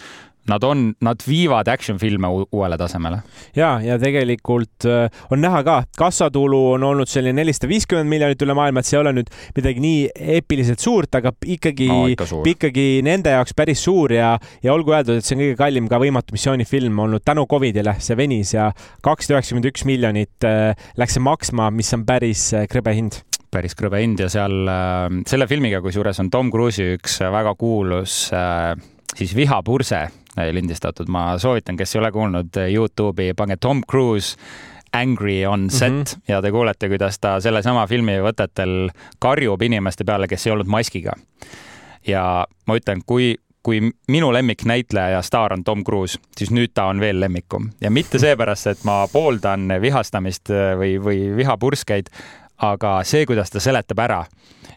[0.50, 3.20] nad on, nad viivad action filme uuele tasemele.
[3.56, 8.56] ja, ja tegelikult äh, on näha ka, kassatulu on olnud selline nelisada viiskümmend miljonit üle
[8.56, 10.00] maailma, et see ei ole nüüd midagi nii
[10.36, 12.06] eepiliselt suurt, aga ikkagi no,,
[12.50, 16.00] ikkagi nende jaoks päris suur ja, ja olgu öeldud, et see on kõige kallim ka
[16.04, 18.70] Võimatu missiooni film olnud tänu Covidile, see venis ja
[19.04, 23.22] kakssada üheksakümmend üks miljonit äh, läks see maksma, mis on päris äh, krõbe hind.
[23.54, 24.66] Päris krõbe hind ja seal
[25.30, 28.24] selle filmiga, kusjuures on Tom Cruise'i üks väga kuulus
[29.14, 30.08] siis vihapurse
[30.52, 34.36] lindistatud, ma soovitan, kes ei ole kuulnud Youtube'i, pange Tom Cruise
[34.94, 36.20] Angry on set mm -hmm.
[36.28, 41.12] ja te kuulete, kuidas ta sellesama filmi võtetel karjub inimeste peale, kes ei olnud maskiga.
[42.06, 46.84] ja ma ütlen, kui, kui minu lemmiknäitleja ja staar on Tom Cruise, siis nüüd ta
[46.84, 50.48] on veel lemmikum ja mitte seepärast, et ma pooldan vihastamist
[50.78, 52.06] või, või vihapurskeid,
[52.64, 54.24] aga see, kuidas ta seletab ära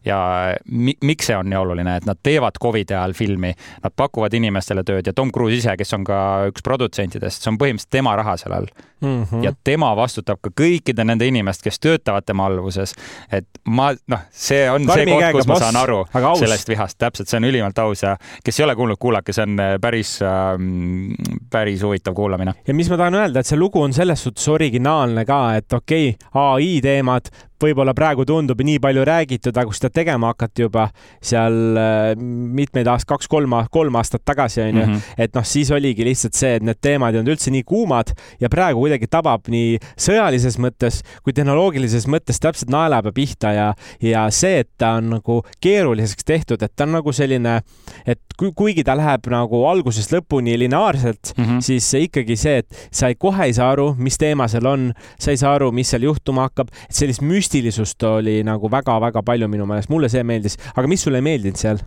[0.07, 4.33] ja mi miks see on nii oluline, et nad teevad Covidi ajal filmi, nad pakuvad
[4.37, 6.19] inimestele tööd ja Tom Cruise ise, kes on ka
[6.51, 8.69] üks produtsentidest, see on põhimõtteliselt tema raha seal all
[9.01, 9.23] mm.
[9.23, 9.43] -hmm.
[9.43, 12.93] ja tema vastutab ka kõikide nende inimest, kes töötavad tema alluvuses.
[13.31, 16.05] et ma, noh, see on Karmi see koht, kus ma boss, saan aru
[16.39, 19.59] sellest vihast, täpselt, see on ülimalt aus ja kes ei ole kuulnud, kuulake, see on
[19.59, 21.13] äh, päris ähm,,
[21.49, 22.53] päris huvitav kuulamine.
[22.67, 26.09] ja mis ma tahan öelda, et see lugu on selles suhtes originaalne ka, et okei
[26.09, 27.29] okay,, ai teemad
[27.61, 30.87] võib-olla praegu tundub nii palju räägitud, aga kui seda tegema hakati juba
[31.23, 35.23] seal äh, mitmeid aastaid, kaks-kolm, kolm aastat tagasi onju mm, -hmm.
[35.23, 38.49] et noh, siis oligi lihtsalt see, et need teemad ei olnud üldse nii kuumad ja
[38.49, 43.67] praegu kuidagi tabab nii sõjalises mõttes kui tehnoloogilises mõttes täpselt naelapea pihta ja,
[44.01, 47.61] ja see, et ta on nagu keeruliseks tehtud, et ta on nagu selline,
[48.05, 51.61] et kuigi ta läheb nagu algusest lõpuni lineaarselt mm, -hmm.
[51.61, 55.31] siis ikkagi see, et sa ei, kohe ei saa aru, mis teema seal on, sa
[55.31, 59.47] ei saa aru, mis seal juhtuma hakkab, et sellist müst müstilisust oli nagu väga-väga palju
[59.47, 61.79] minu meelest, mulle see meeldis, aga mis sulle ei meeldinud seal?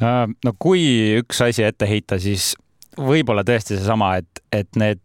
[0.00, 2.54] Äh, no kui üks asi ette heita, siis
[2.98, 5.02] võib-olla tõesti seesama, et, et need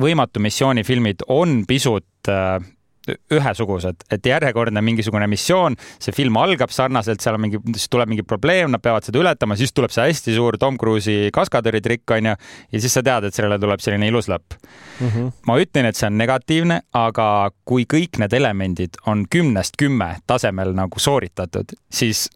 [0.00, 2.60] võimatu missiooni filmid on pisut äh,
[3.06, 8.24] ühesugused, et järjekordne mingisugune missioon, see film algab sarnaselt, seal on mingi, siis tuleb mingi
[8.26, 12.82] probleem, nad peavad seda ületama, siis tuleb see hästi suur Tom Cruise'i kaskadööritrikk onju ja
[12.82, 15.08] siis sa tead, et sellele tuleb selline ilus lõpp mm.
[15.08, 15.30] -hmm.
[15.46, 17.28] ma ütlen, et see on negatiivne, aga
[17.64, 22.28] kui kõik need elemendid on kümnest kümme tasemel nagu sooritatud, siis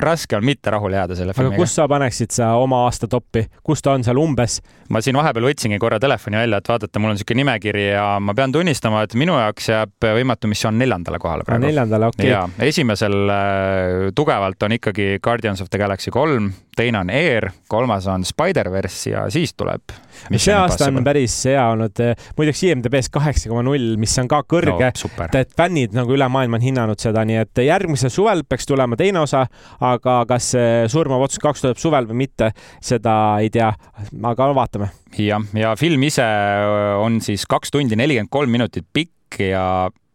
[0.00, 1.54] raske on mitte rahule jääda selle filmiga.
[1.54, 4.60] aga kus sa paneksid sa oma aasta toppi, kus ta on seal umbes?
[4.90, 8.34] ma siin vahepeal võtsingi korra telefoni välja, et vaadata, mul on niisugune nimekiri ja ma
[8.34, 11.66] pean tunnistama, et minu jaoks jääb Võimatu missioon neljandale kohale praegu.
[11.66, 12.32] neljandale, okei okay..
[12.32, 18.08] ja esimesel äh, tugevalt on ikkagi Guardians of the Galaxy kolm, teine on Air, kolmas
[18.10, 19.94] on Spider-verse ja siis tuleb
[20.36, 22.02] see aasta on päris hea olnud.
[22.36, 25.28] muideks IMDB-s kaheksa koma null, mis on ka kõrge no,.
[25.38, 29.22] et fännid nagu üle maailma on hinnanud seda, nii et järgmisel suvel peaks tulema teine
[29.24, 29.46] osa,
[29.80, 30.52] aga kas
[30.92, 32.50] Surmav otsus kaks tuleb suvel või mitte,
[32.84, 33.70] seda ei tea,
[34.22, 34.90] aga vaatame.
[35.16, 36.26] jah, ja film ise
[37.00, 39.64] on siis kaks tundi nelikümmend kolm minutit pikk ja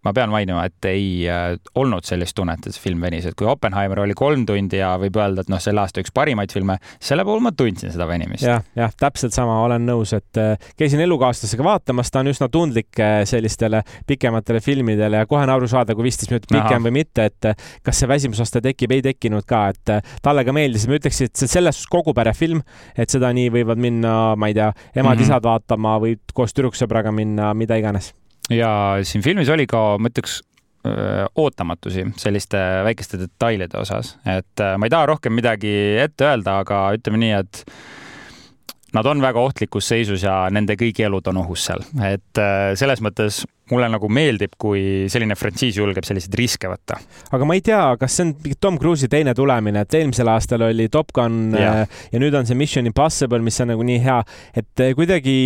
[0.06, 3.48] ma pean mainima, et ei äh, olnud sellist tunnet, et see film venis, et kui
[3.50, 7.26] Oppenheimer oli kolm tundi ja võib öelda, et noh, selle aasta üks parimaid filme, selle
[7.26, 8.60] puhul ma tundsin seda venimist ja,.
[8.60, 13.02] jah, jah, täpselt sama, olen nõus, et äh, käisin elukaaslasega vaatamas, ta on üsna tundlik
[13.02, 16.84] äh, sellistele pikematele filmidele ja kohe on aru saada, kui viisteist minutit pikem Aha.
[16.88, 17.50] või mitte, et
[17.86, 21.50] kas see väsimusaste tekib, ei tekkinud ka, et talle ka meeldis, ma ütleks, et see
[21.50, 22.62] selles suhtes kogu pere film,
[22.98, 25.50] et seda nii võivad minna, ma ei tea, emad-isad mm -hmm.
[25.50, 28.14] vaatama või koos tüdruksõbraga minna, mida iganes
[28.54, 28.72] ja
[29.04, 30.42] siin filmis oli ka, ma ütleks,
[31.42, 37.22] ootamatusi selliste väikeste detailide osas, et ma ei taha rohkem midagi ette öelda, aga ütleme
[37.24, 37.64] nii, et
[38.94, 42.44] nad on väga ohtlikus seisus ja nende kõigi elud on ohus seal, et
[42.78, 47.00] selles mõttes mulle nagu meeldib, kui selline frantsiis julgeb selliseid riske võtta.
[47.34, 50.86] aga ma ei tea, kas see on Tom Cruise'i teine tulemine, et eelmisel aastal oli
[50.94, 51.72] Top Gun ja.
[51.82, 54.20] Äh, ja nüüd on see Mission Impossible, mis on nagu nii hea,
[54.54, 55.38] et äh, kuidagi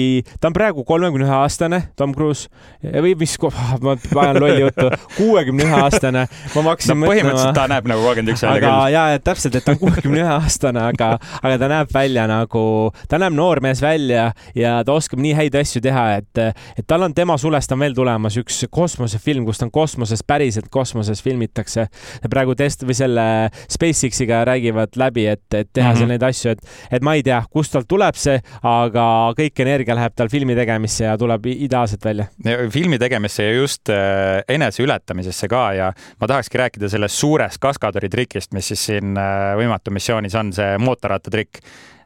[0.42, 2.52] ta on praegu kolmekümne ühe aastane, Tom Cruise
[2.84, 3.38] või mis,
[3.86, 6.26] ma ajan lolli juttu, kuuekümne ühe aastane.
[6.28, 7.14] ma hakkasin no, mõtlema.
[7.14, 8.98] põhimõtteliselt ta näeb nagu kolmkümmend üks välja küll.
[8.98, 12.66] ja, ja täpselt, et ta on kuuekümne ühe aastane, aga, aga ta näeb välja nagu,
[13.08, 14.30] ta näeb noormees välja
[14.60, 16.44] ja ta oskab nii häid asju teha, et,
[16.76, 20.24] et tal on tema sulest on veel tulemas tulemas üks kosmosefilm, kus ta on kosmoses,
[20.26, 21.88] päriselt kosmoses filmitakse.
[22.30, 23.26] praegu test või selle
[23.70, 25.98] SpaceX-iga räägivad läbi, et, et teha mm -hmm.
[25.98, 26.60] seal neid asju, et,
[26.92, 31.06] et ma ei tea, kust tal tuleb see, aga kõik energia läheb tal filmi tegemisse
[31.06, 32.28] ja tuleb ideaalselt välja.
[32.70, 38.54] filmi tegemisse ja just äh, eneseületamisesse ka ja ma tahakski rääkida sellest suurest kaskadori trikist,
[38.54, 41.62] mis siis siin äh, võimatu missioonis on, see mootorrattatrikk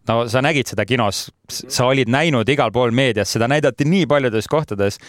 [0.07, 4.49] no sa nägid seda kinos, sa olid näinud igal pool meedias, seda näidati nii paljudes
[4.51, 4.99] kohtades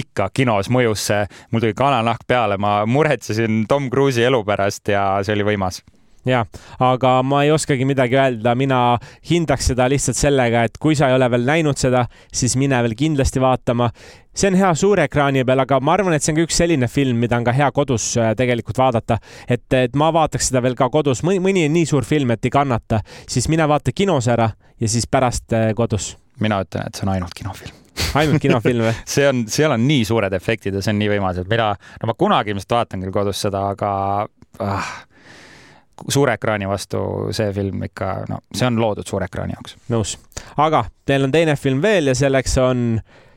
[0.00, 5.08] ikka kinos mõjus see, mul tuli kananahk peale, ma muretsesin Tom Cruise'i elu pärast ja
[5.26, 5.82] see oli võimas
[6.26, 6.46] jah,
[6.82, 8.80] aga ma ei oskagi midagi öelda, mina
[9.30, 12.96] hindaks seda lihtsalt sellega, et kui sa ei ole veel näinud seda, siis mine veel
[12.98, 13.90] kindlasti vaatama.
[14.36, 16.88] see on hea suure ekraani peal, aga ma arvan, et see on ka üks selline
[16.92, 19.18] film, mida on ka hea kodus äh, tegelikult vaadata.
[19.48, 22.44] et, et ma vaataks seda veel ka kodus, mõni, mõni on nii suur film, et
[22.44, 26.16] ei kannata, siis mine vaata kinos ära ja siis pärast äh, kodus.
[26.40, 27.85] mina ütlen, et see on ainult kinofilm
[28.20, 28.94] ainult kinofilm või?
[29.16, 32.10] see on, seal on nii suured efektid ja see on nii võimas, et mina, no
[32.10, 33.90] ma kunagi ilmselt vaatan küll kodus seda, aga
[34.64, 34.94] ah,
[36.12, 37.02] suure ekraani vastu
[37.36, 39.76] see film ikka, no see on loodud suure ekraani jaoks.
[39.92, 40.16] nõus,
[40.56, 42.88] aga teil on teine film veel ja selleks on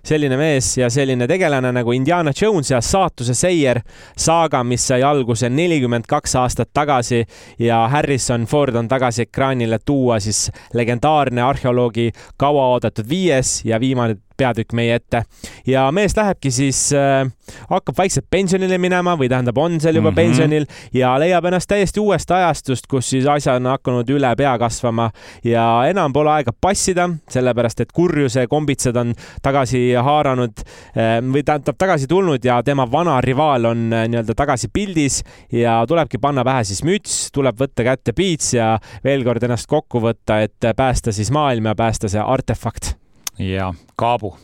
[0.06, 3.82] selline mees ja selline tegelane nagu Indiana Jones ja saatuse seier,
[4.18, 7.24] saaga, mis sai alguse nelikümmend kaks aastat tagasi
[7.60, 14.74] ja Harrison Ford on tagasi ekraanile tuua siis legendaarne arheoloogi kauaoodatud viies ja viimane peatükk
[14.78, 15.24] meie ette
[15.68, 17.28] ja mees lähebki siis äh,,
[17.70, 20.22] hakkab vaikselt pensionile minema või tähendab, on seal juba mm -hmm.
[20.22, 25.10] pensionil ja leiab ennast täiesti uuest ajastust, kus siis asjad on hakanud üle pea kasvama
[25.44, 31.78] ja enam pole aega passida, sellepärast et kurjuse kombitsad on tagasi haaranud äh, või tähendab
[31.78, 36.64] tagasi tulnud ja tema vana rivaal on äh, nii-öelda tagasi pildis ja tulebki panna pähe
[36.64, 41.32] siis müts, tuleb võtta kätte piits ja veel kord ennast kokku võtta, et päästa siis
[41.32, 42.96] maailm ja päästa see artefakt
[43.40, 44.36] ja Kaabu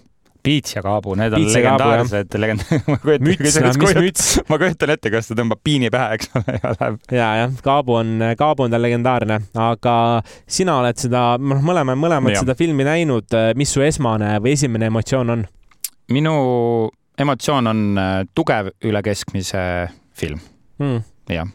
[0.46, 2.66] Piits ja Kaabu, need on Piits legendaarsed, legend-.
[3.26, 4.26] müts, no mis müts?
[4.50, 7.00] ma kujutan ette, kas ta tõmbab piini pähe, eks ole, ja läheb.
[7.10, 9.96] ja, jah, Kaabu on, Kaabu on tal legendaarne, aga
[10.46, 12.46] sina oled seda, noh, mõlema, mõlemad ja.
[12.46, 13.34] seda filmi näinud.
[13.58, 15.46] mis su esmane või esimene emotsioon on?
[16.14, 16.36] minu
[17.18, 19.62] emotsioon on äh, tugev üle keskmise
[20.14, 20.42] film
[20.78, 21.02] mm..
[21.34, 21.50] jah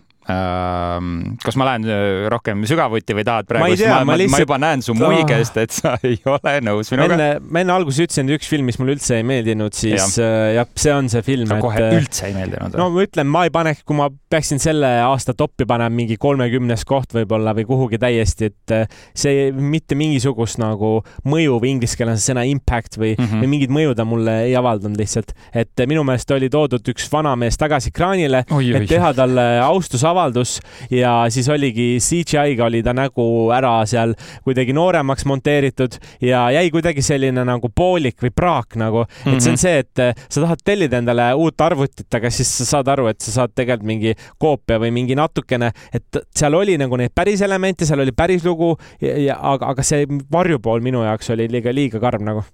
[1.44, 3.64] kas ma lähen äh, rohkem sügavuti või tahad praegu?
[3.64, 4.36] ma ei tea, ma, ma lihtsalt.
[4.36, 7.16] ma juba näen su muigest, et sa ei ole nõus minuga.
[7.16, 10.26] enne, ma enne alguses ütlesin, et üks film, mis mulle üldse ei meeldinud, siis ja.
[10.26, 11.48] äh, jah, see on see film.
[11.50, 12.78] sa kohe et, äh, üldse ei meeldinud?
[12.80, 16.84] no ma ütlen, ma ei paneks, kui ma peaksin selle aasta toppi panema mingi kolmekümnes
[16.88, 18.74] koht võib-olla või kuhugi täiesti, et
[19.18, 23.42] see mitte mingisugust nagu mõju või inglise keeles sõna impact või mm, -hmm.
[23.42, 25.34] või mingit mõju ta mulle ei avaldanud lihtsalt.
[25.54, 30.58] et minu meelest oli toodud üks vanamees tagasi ekraanile, et teha talle austusavaldus avaldus
[30.92, 34.14] ja siis oligi CGI-ga oli ta nägu ära seal
[34.44, 39.40] kuidagi nooremaks monteeritud ja jäi kuidagi selline nagu poolik või praak nagu, et mm -hmm.
[39.40, 39.62] see on mhm.
[39.64, 43.20] see, et äh, sa tahad tellida endale uut arvutit, aga siis sa saad aru, et
[43.20, 47.86] sa saad tegelikult mingi koopia või mingi natukene, et seal oli nagu neid päris elemente,
[47.86, 52.00] seal oli päris lugu ja, ja aga, aga see varjupool minu jaoks oli liiga, liiga
[52.00, 52.44] karm nagu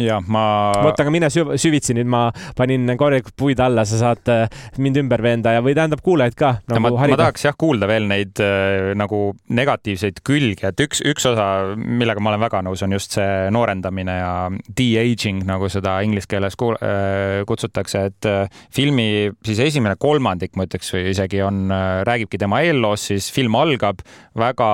[0.00, 0.44] ja ma.
[0.84, 2.26] vot, aga mine süv süvitsi nüüd, ma
[2.58, 4.44] panin korralikult puid alla, sa saad äh,
[4.82, 6.82] mind ümber veenda ja, või tähendab kuulajaid ka nagu.
[6.82, 9.22] ma, ma tahaks jah kuulda veel neid äh, nagu
[9.54, 14.18] negatiivseid külgi, et üks, üks osa, millega ma olen väga nõus, on just see noorendamine
[14.18, 14.34] ja
[14.76, 20.66] de-aging, nagu seda inglise keeles kuul, äh, kutsutakse, et äh, filmi siis esimene kolmandik, ma
[20.68, 24.02] ütleks, või isegi on äh,, räägibki tema eelloost, siis film algab
[24.38, 24.70] väga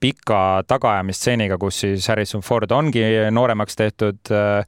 [0.00, 4.64] pika tagaajamistseeniga, kus siis Harrison Ford ongi nooremaks tehtud äh,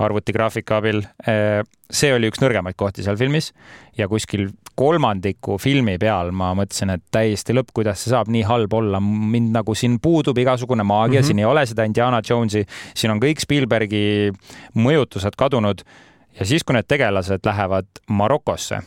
[0.00, 1.02] arvutigraafika abil.
[1.28, 1.60] Äh,
[1.90, 3.50] see oli üks nõrgemaid kohti seal filmis
[3.98, 4.48] ja kuskil
[4.80, 9.52] kolmandiku filmi peal ma mõtlesin, et täiesti lõpp, kuidas see saab nii halb olla, mind
[9.56, 11.26] nagu siin puudub igasugune maagia mm, -hmm.
[11.26, 12.64] siin ei ole seda Indiana Jonesi,
[12.94, 14.30] siin on kõik Spielbergi
[14.74, 15.84] mõjutused kadunud
[16.38, 18.80] ja siis, kui need tegelased lähevad Marokosse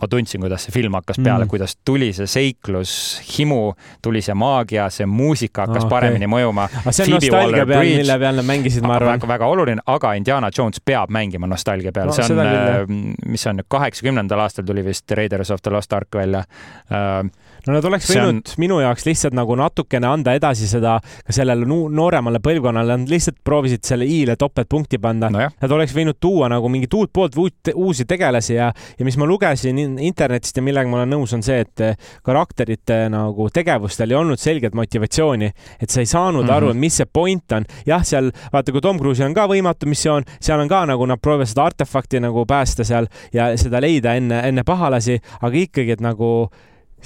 [0.00, 2.92] ma tundsin, kuidas see film hakkas peale mm., kuidas tuli see seiklus,
[3.30, 3.60] himu,
[4.04, 5.92] tuli see maagia, see muusika hakkas okay.
[5.94, 6.68] paremini mõjuma.
[6.82, 9.16] aga see on nostalgia peal, mille peal nad mängisid, ma arvan.
[9.16, 13.46] väga, väga oluline, aga Indiana Jones peab mängima nostalgia peal no,, see on, äh, mis
[13.48, 17.24] on kaheksakümnendal aastal tuli vist Raiders of the Lost Ark välja uh,
[17.66, 18.56] no nad oleks võinud on...
[18.62, 23.84] minu jaoks lihtsalt nagu natukene anda edasi seda ka sellele nooremale põlvkonnale, nad lihtsalt proovisid
[23.86, 25.46] selle i-le topeltpunkti panna no.
[25.62, 27.36] Nad oleks võinud tuua nagu mingit uut poolt,
[27.74, 31.58] uusi tegelasi ja, ja mis ma lugesin internetist ja millega ma olen nõus, on see,
[31.64, 35.50] et eh, karakterite nagu tegevustel ei olnud selget motivatsiooni,
[35.80, 36.56] et sa ei saanud mm -hmm.
[36.56, 37.66] aru, mis see point on.
[37.86, 41.20] jah, seal vaata, kui Tom Cruise'il on ka võimatu missioon, seal on ka nagu nad
[41.20, 46.00] proovivad seda artefakti nagu päästa seal ja seda leida enne, enne pahalasi, aga ikkagi, et
[46.00, 46.48] nagu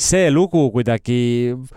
[0.00, 1.18] see lugu kuidagi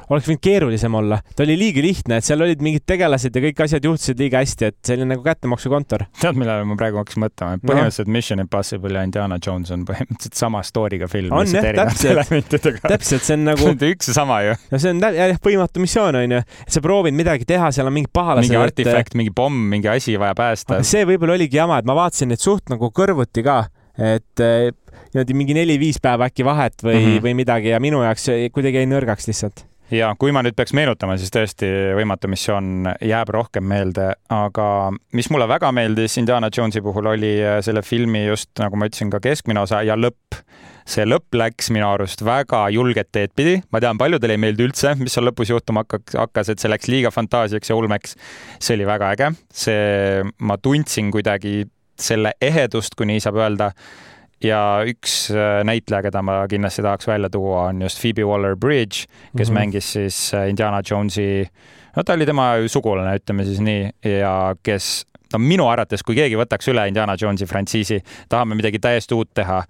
[0.09, 1.19] oleks võinud keerulisem olla.
[1.35, 4.69] ta oli liiga lihtne, et seal olid mingid tegelased ja kõik asjad juhtusid liiga hästi,
[4.71, 6.05] et see oli nagu kättemaksukontor.
[6.21, 7.59] tead, millele ma praegu hakkasin mõtlema?
[7.63, 8.15] põhimõtteliselt no.
[8.17, 11.35] Mission Impossible ja Indiana Jones on põhimõtteliselt sama story'ga film.
[11.35, 12.55] on jah, täpselt.
[12.87, 14.57] täpselt, see on nagu üks ja sama ju.
[14.71, 17.97] no see on jah, võimatu missioon on ju, et sa proovid midagi teha, seal on
[17.97, 18.49] mingi pahalased.
[18.49, 20.81] mingi artifakt, mingi pomm, mingi asi vaja päästa.
[20.87, 23.63] see võib-olla oligi jama, et ma vaatasin neid suht nagu kõrvuti ka
[23.93, 24.41] et
[25.13, 27.27] niimoodi mingi neli-viis päeva äkki vahet või mm, -hmm.
[27.27, 31.15] või midagi ja minu jaoks kuidagi jäi nõrgaks lihtsalt ja kui ma nüüd peaks meenutama,
[31.19, 34.67] siis tõesti Võimatu missioon jääb rohkem meelde, aga
[35.15, 39.11] mis mulle väga meeldis Indiana Jonesi puhul oli eh, selle filmi just nagu ma ütlesin,
[39.13, 40.41] ka keskmine osa ja lõpp.
[40.83, 44.95] see lõpp läks minu arust väga julget teed pidi, ma tean, paljudele ei meeldi üldse,
[44.99, 48.17] mis seal lõpus juhtuma hakkas, hakkas, et see läks liiga fantaasiaks ja ulmeks.
[48.59, 51.63] see oli väga äge, see, ma tundsin kuidagi
[51.99, 53.71] selle ehedust, kui nii saab öelda.
[54.43, 59.05] Ja üks äh, näitleja, keda ma kindlasti tahaks välja tuua, on just Phoebe Waller-Bridge,
[59.37, 59.59] kes mm -hmm.
[59.59, 61.47] mängis siis äh, Indiana Jonesi,
[61.95, 63.89] no ta oli tema sugulane, ütleme siis nii,
[64.19, 69.15] ja kes no minu arvates, kui keegi võtaks üle Indiana Jonesi frantsiisi, tahame midagi täiesti
[69.17, 69.63] uut teha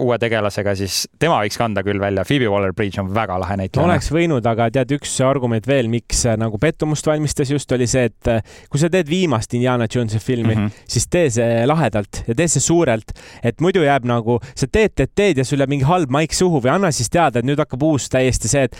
[0.00, 2.24] uue tegelasega, siis tema võiks kanda küll välja.
[2.26, 3.86] Phoebe Waller-Bridge on väga lahe näitleja.
[3.86, 8.08] oleks võinud, aga tead, üks argument veel, miks äh, nagu pettumust valmistas just, oli see,
[8.10, 10.84] et äh, kui sa teed viimast Indiana Jonesi filmi mm, -hmm.
[10.96, 15.14] siis tee see lahedalt ja tee see suurelt, et muidu jääb nagu, sa teed, teed,
[15.14, 17.82] teed ja sul jääb mingi halb maik suhu või anna siis teada, et nüüd hakkab
[17.82, 18.76] uus täiesti see, et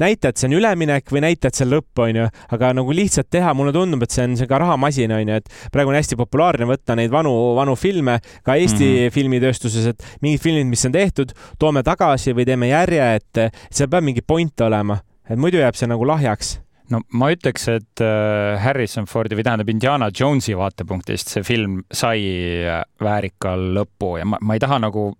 [0.00, 3.30] näita, et see on üleminek või näita, et see on lõpp, onju, aga nagu lihtsalt
[3.32, 6.68] teha, mulle tundub, et see on see ka rahamasin, onju, et praegu on hästi populaarne
[6.70, 9.14] võtta neid vanu, vanu filme ka Eesti mm -hmm.
[9.18, 14.04] filmitööstuses, et mingid filmid, mis on tehtud, toome tagasi või teeme järje, et seal peab
[14.04, 19.06] mingi point olema, et muidu jääb see nagu lahjaks no ma ütleks, et äh, Harrison
[19.10, 22.22] Fordi või tähendab Indiana Jonesi vaatepunktist see film sai
[22.66, 25.10] äh, väärika lõpu ja ma, ma ei taha nagu,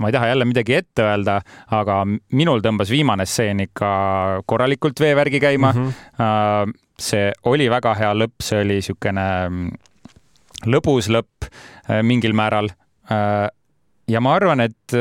[0.00, 1.40] ma ei taha jälle midagi ette öelda,
[1.76, 2.00] aga
[2.36, 3.90] minul tõmbas viimane stseen ikka
[4.50, 5.90] korralikult veevärgi käima mm.
[6.18, 6.78] -hmm.
[6.98, 9.70] see oli väga hea lõpp, see oli niisugune mm,
[10.70, 11.50] lõbus lõpp
[12.06, 12.68] mingil määral.
[14.08, 14.94] ja ma arvan, et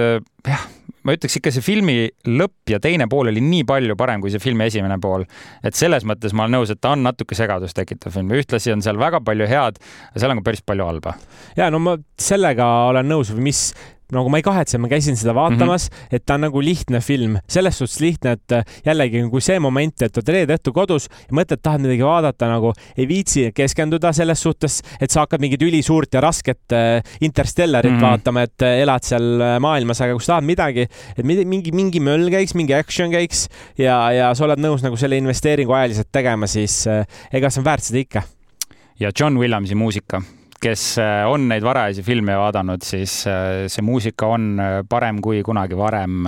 [0.47, 0.63] jah
[1.04, 1.97] ma ütleks ikka see filmi
[2.28, 5.26] lõpp ja teine pool oli nii palju parem kui see filmi esimene pool.
[5.64, 8.84] et selles mõttes ma olen nõus, et ta on natuke segadust tekitav film, ühtlasi on
[8.86, 9.80] seal väga palju head,
[10.12, 11.16] aga seal on ka päris palju halba.
[11.58, 13.70] ja no ma sellega olen nõus mis
[14.16, 16.16] nagu ma ei kahetse, ma käisin seda vaatamas mm, -hmm.
[16.16, 20.01] et ta on nagu lihtne film, selles suhtes lihtne, et äh, jällegi kui see moment,
[20.01, 24.41] et oled reede õhtul kodus ja mõtled, tahad midagi vaadata, nagu ei viitsi keskenduda selles
[24.41, 28.10] suhtes, et sa hakkad mingit ülisuurt ja rasket äh, Interstellarit mm -hmm.
[28.10, 30.88] vaatama, et äh, elad seal maailmas, aga kui sa tahad midagi,
[31.18, 33.47] et mingi, mingi möll käiks, mingi action käiks
[33.78, 37.84] ja, ja sa oled nõus nagu selle investeeringu ajaliselt tegema, siis ega see on väärt
[37.84, 38.22] seda ikka.
[38.99, 40.22] ja John Williamsi muusika
[40.62, 45.41] kes äh, on neid varajasi filme vaadanud, siis äh, see muusika on äh, parem kui
[45.45, 46.28] kunagi varem.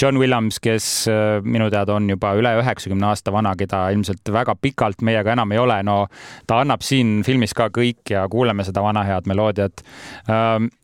[0.00, 1.08] John Williams, kes
[1.44, 5.60] minu teada on juba üle üheksakümne aasta vana, keda ilmselt väga pikalt meiega enam ei
[5.60, 5.96] ole, no
[6.46, 9.82] ta annab siin filmis ka kõik ja kuuleme seda vana head meloodiat.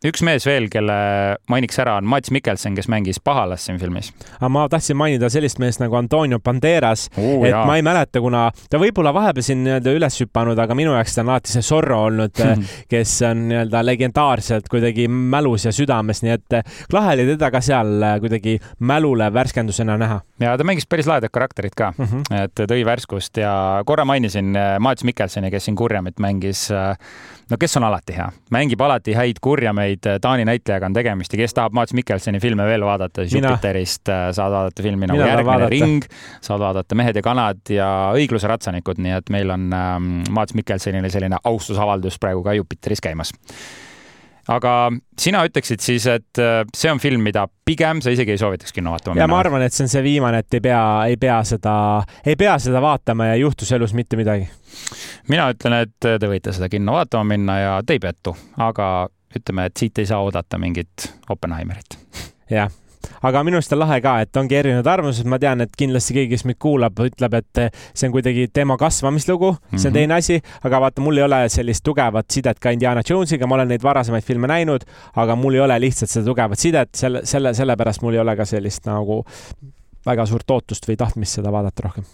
[0.09, 0.97] Üks mees veel, kelle
[1.53, 4.13] mainiks ära, on Mats Mikkelson, kes mängis pahalast siin filmis.
[4.39, 7.67] aga ma tahtsin mainida sellist meest nagu Antonio Banderas et jaa.
[7.69, 11.25] ma ei mäleta, kuna ta võib-olla vahepeal siin nii-öelda üles hüpanud, aga minu jaoks ta
[11.25, 12.41] on alati see Zorro olnud
[12.91, 16.59] kes on nii-öelda legendaarselt kuidagi mälus ja südames, nii et
[16.93, 20.21] lahe oli teda ka seal kuidagi mälule värskendusena näha.
[20.41, 22.43] ja ta mängis päris lahedat karakterit ka mm, -hmm.
[22.45, 26.71] et tõi värskust ja korra mainisin äh, Maats Mikkelsoni, kes siin Kurjamit mängis.
[27.51, 31.55] No kes on alati hea, mängib alati häid kurjameid, Taani näitlejaga on tegemist ja kes
[31.55, 33.43] tahab Maats Mikkelsoni filme veel vaadata, siis.
[33.43, 36.07] Jupiterist saad vaadata filmi nagu Mina Järgmine ring,
[36.41, 41.11] saad vaadata Mehed ja kanad ja Õigluse ratsanikud, nii et meil on ähm, Maats Mikkelsonile
[41.13, 43.33] selline austusavaldus praegu ka Jupiteris käimas
[44.51, 44.73] aga
[45.19, 48.95] sina ütleksid siis, et äh, see on film, mida pigem sa isegi ei soovitaks kinno
[48.95, 49.23] vaatama minna?
[49.23, 50.83] ja ma arvan, et see on see viimane, et ei pea,
[51.13, 51.77] ei pea seda,
[52.27, 54.49] ei pea seda vaatama ja ei juhtus elus mitte midagi.
[55.31, 58.93] mina ütlen, et te võite seda kinno vaatama minna ja te ei pettu, aga
[59.37, 61.99] ütleme, et siit ei saa oodata mingit Oppenheimerit.
[62.51, 62.82] jah
[63.23, 66.31] aga minu arust on lahe ka, et ongi erinevad arvamused, ma tean, et kindlasti keegi,
[66.37, 69.93] kes meid kuulab, ütleb, et see on kuidagi teema kasvamislugu, see on mm -hmm.
[69.99, 73.69] teine asi, aga vaata, mul ei ole sellist tugevat sidet ka Indiana Jonesiga, ma olen
[73.69, 74.85] neid varasemaid filme näinud,
[75.17, 78.45] aga mul ei ole lihtsalt seda tugevat sidet, selle, selle, sellepärast mul ei ole ka
[78.45, 79.25] sellist nagu
[80.07, 82.05] väga suurt ootust või tahtmist seda vaadata rohkem.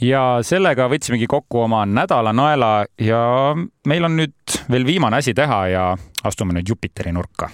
[0.00, 3.20] Ja sellega võtsimegi kokku oma nädala naela ja
[3.86, 7.50] meil on nüüd veel viimane asi teha ja astume nüüd Jupiteri nurka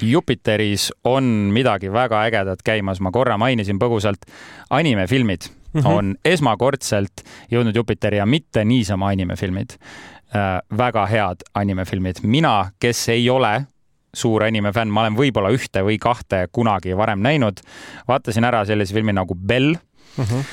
[0.00, 4.24] Jupiteris on midagi väga ägedat käimas, ma korra mainisin põgusalt,
[4.70, 5.86] animefilmid mm -hmm.
[5.86, 10.60] on esmakordselt jõudnud Jupiteri ja mitte niisama animefilmid äh,.
[10.78, 13.66] väga head animefilmid, mina, kes ei ole
[14.14, 17.60] suur animefänn, ma olen võib-olla ühte või kahte kunagi varem näinud,
[18.08, 19.74] vaatasin ära sellise filmi nagu Bell
[20.16, 20.24] mm.
[20.24, 20.44] -hmm.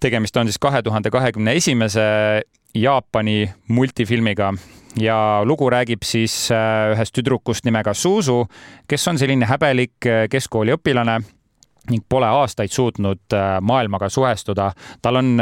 [0.00, 2.42] tegemist on siis kahe tuhande kahekümne esimese
[2.74, 4.54] Jaapani multifilmiga
[4.98, 8.44] ja lugu räägib siis äh, ühest tüdrukust nimega Suzu,
[8.88, 11.20] kes on selline häbelik äh, keskkooliõpilane
[11.90, 14.72] ning pole aastaid suutnud äh, maailmaga suhestuda.
[15.02, 15.40] tal on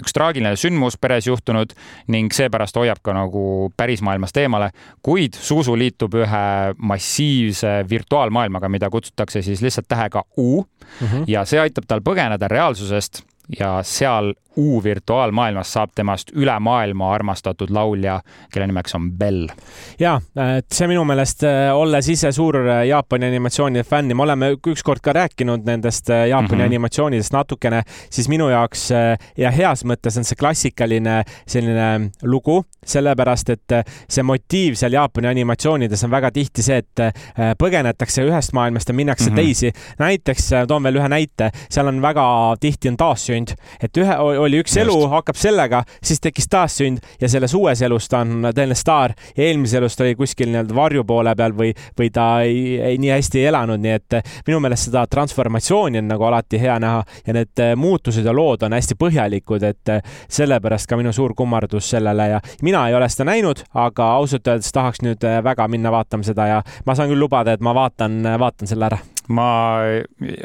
[0.00, 1.74] üks traagiline sündmus peres juhtunud
[2.08, 4.70] ning seepärast hoiab ka nagu pärismaailmast eemale,
[5.02, 6.44] kuid Suusu liitub ühe
[6.78, 11.24] massiivse virtuaalmaailmaga, mida kutsutakse siis lihtsalt tähega U mm -hmm.
[11.26, 13.22] ja see aitab tal põgeneda reaalsusest
[13.58, 18.18] ja seal U-virtuaalmaailmas saab temast üle maailma armastatud laulja,
[18.52, 19.46] kelle nimeks on Bell.
[20.00, 20.16] ja,
[20.58, 24.50] et see minu meelest, äh, olles ise suur äh, Jaapani animatsioonide fänn ja me oleme
[24.58, 26.72] ükskord ka rääkinud nendest äh, Jaapani mm -hmm.
[26.72, 28.90] animatsioonidest natukene, siis minu jaoks
[29.36, 33.72] ja heas mõttes on see klassikaline selline lugu, sellepärast et
[34.08, 37.14] see motiiv seal Jaapani animatsioonides on väga tihti see, et
[37.58, 39.36] põgenetakse ühest maailmast ja minnakse mm -hmm.
[39.36, 39.72] teisi.
[39.98, 43.39] näiteks toon veel ühe näite, seal on väga tihti on taassünd,
[43.82, 44.82] et ühe oli üks Just.
[44.84, 49.14] elu, hakkab sellega, siis tekkis taassünd ja selles uues elus ta on tõeline staar.
[49.36, 52.98] Ja eelmises elus ta oli kuskil nii-öelda varju poole peal või, või ta ei, ei
[53.00, 57.04] nii hästi ei elanud, nii et minu meelest seda transformatsiooni on nagu alati hea näha
[57.26, 59.94] ja need muutused ja lood on hästi põhjalikud, et
[60.28, 64.72] sellepärast ka minu suur kummardus sellele ja mina ei ole seda näinud, aga ausalt öeldes
[64.74, 68.70] tahaks nüüd väga minna vaatama seda ja ma saan küll lubada, et ma vaatan, vaatan
[68.70, 69.00] selle ära
[69.30, 69.48] ma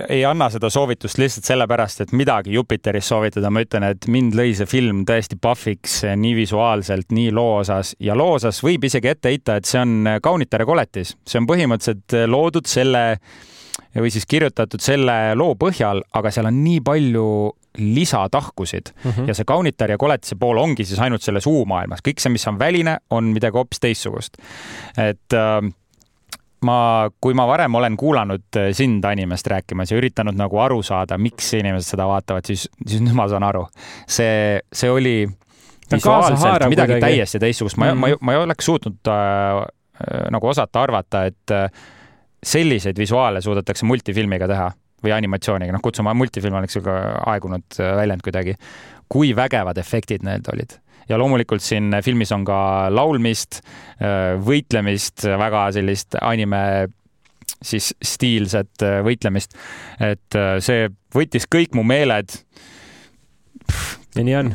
[0.09, 4.53] ei anna seda soovitust lihtsalt sellepärast, et midagi Jupiteris soovitada, ma ütlen, et mind lõi
[4.57, 7.95] see film tõesti pahviks nii visuaalselt, nii loo osas.
[7.99, 12.17] Ja loo osas võib isegi ette heita, et see on Kaunitare koletis, see on põhimõtteliselt
[12.29, 13.05] loodud selle
[13.95, 17.27] või siis kirjutatud selle loo põhjal, aga seal on nii palju
[17.77, 18.91] lisatahkusid.
[19.03, 19.27] Mm -hmm.
[19.27, 22.59] ja see kaunitar ja koletise pool ongi siis ainult selles U-maailmas, kõik see, mis on
[22.59, 24.37] väline, on midagi hoopis teistsugust.
[24.97, 25.71] et äh,
[26.65, 31.17] ma, kui ma varem olen kuulanud äh, sind animest rääkimas ja üritanud nagu aru saada,
[31.17, 33.65] miks inimesed seda vaatavad, siis, siis nüüd ma saan aru.
[34.07, 35.17] see, see oli
[35.91, 37.01] visuaalselt midagi kuidagi.
[37.01, 38.17] täiesti teistsugust, ma mm, -hmm.
[38.17, 41.69] ma, ma ei oleks suutnud äh, äh, nagu osata arvata, et äh,
[42.43, 44.71] selliseid visuaale suudetakse multifilmiga teha
[45.03, 46.97] või animatsiooniga, noh, kutsume multifilm oleks ka
[47.33, 48.55] aegunud äh, väljend kuidagi.
[49.09, 50.79] kui vägevad efektid need olid
[51.09, 52.59] ja loomulikult siin filmis on ka
[52.93, 53.61] laulmist,
[54.01, 56.61] äh, võitlemist, väga sellist anime
[57.65, 59.55] siis stiilset äh, võitlemist.
[59.99, 62.37] et äh, see võttis kõik mu meeled.
[64.15, 64.53] ja nii on.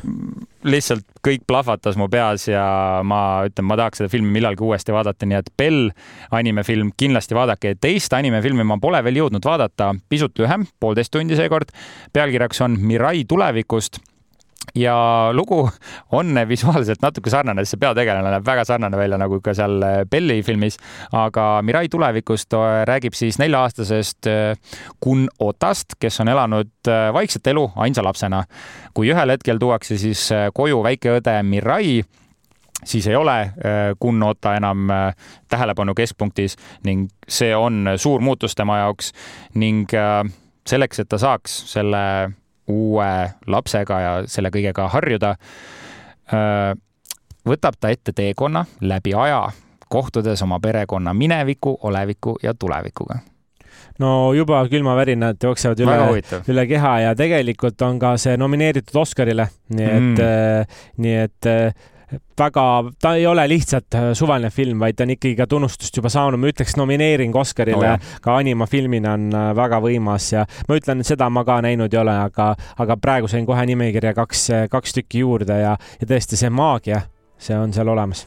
[0.65, 5.27] lihtsalt kõik plahvatas mu peas ja ma ütlen, ma tahaks seda filmi millalgi uuesti vaadata,
[5.27, 5.89] nii et Bell
[6.31, 7.75] animefilm kindlasti vaadake.
[7.81, 11.73] teist animefilmi ma pole veel jõudnud vaadata, pisut lühem, poolteist tundi seekord.
[12.13, 14.03] pealkirjaks on Mirai tulevikust
[14.75, 15.71] ja lugu
[16.19, 20.79] on visuaalselt natuke sarnane, see peategelane näeb väga sarnane välja nagu ka seal Belli filmis,
[21.13, 22.55] aga Mirai tulevikust
[22.89, 24.31] räägib siis nelja-aastasest
[25.01, 28.45] Kun Otast, kes on elanud vaikset elu ainsa lapsena.
[28.95, 32.03] kui ühel hetkel tuuakse siis koju väike õde Mirai,
[32.85, 33.53] siis ei ole
[33.99, 34.89] Kun Ota enam
[35.49, 39.13] tähelepanu keskpunktis ning see on suur muutus tema jaoks
[39.55, 39.91] ning
[40.67, 42.03] selleks, et ta saaks selle
[42.69, 45.35] uue lapsega ja selle kõigega harjuda,
[47.49, 49.43] võtab ta ette teekonna läbi aja,
[49.89, 53.19] kohtudes oma perekonna mineviku, oleviku ja tulevikuga
[54.01, 55.97] no juba külmavärinad jooksevad üle,
[56.49, 61.51] üle keha ja tegelikult on ka see nomineeritud Oscarile, nii et mm., nii et
[62.39, 62.65] väga,
[63.03, 66.41] ta ei ole lihtsalt äh, suvaline film, vaid ta on ikkagi ka tunnustust juba saanud,
[66.41, 71.31] ma ütleks nomineering Oscarile oh, ka animafilmina on äh, väga võimas ja ma ütlen, seda
[71.31, 72.53] ma ka näinud ei ole, aga,
[72.83, 77.05] aga praegu sain kohe nimekirja kaks, kaks tükki juurde ja, ja tõesti see maagia,
[77.41, 78.27] see on seal olemas.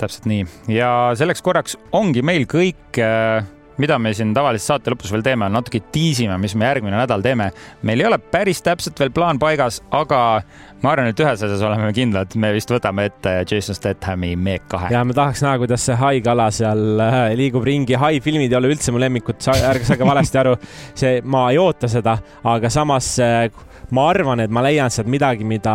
[0.00, 5.12] täpselt nii ja selleks korraks ongi meil kõik äh mida me siin tavaliselt saate lõpus
[5.14, 7.50] veel teeme, on natuke tiisime, mis me järgmine nädal teeme.
[7.82, 10.42] meil ei ole päris täpselt veel plaan paigas, aga
[10.82, 14.90] ma arvan, et ühes asjas oleme kindlad, me vist võtame ette Jason Stathami Meek kahe.
[14.94, 17.96] ja ma tahaks näha, kuidas see hai kala seal äh, liigub ringi.
[18.00, 20.54] hai filmid ei ole üldse mu lemmikud, ärge saage valesti aru.
[20.94, 22.16] see, ma ei oota seda,
[22.54, 23.50] aga samas äh,
[23.96, 25.74] ma arvan, et ma leian sealt midagi, mida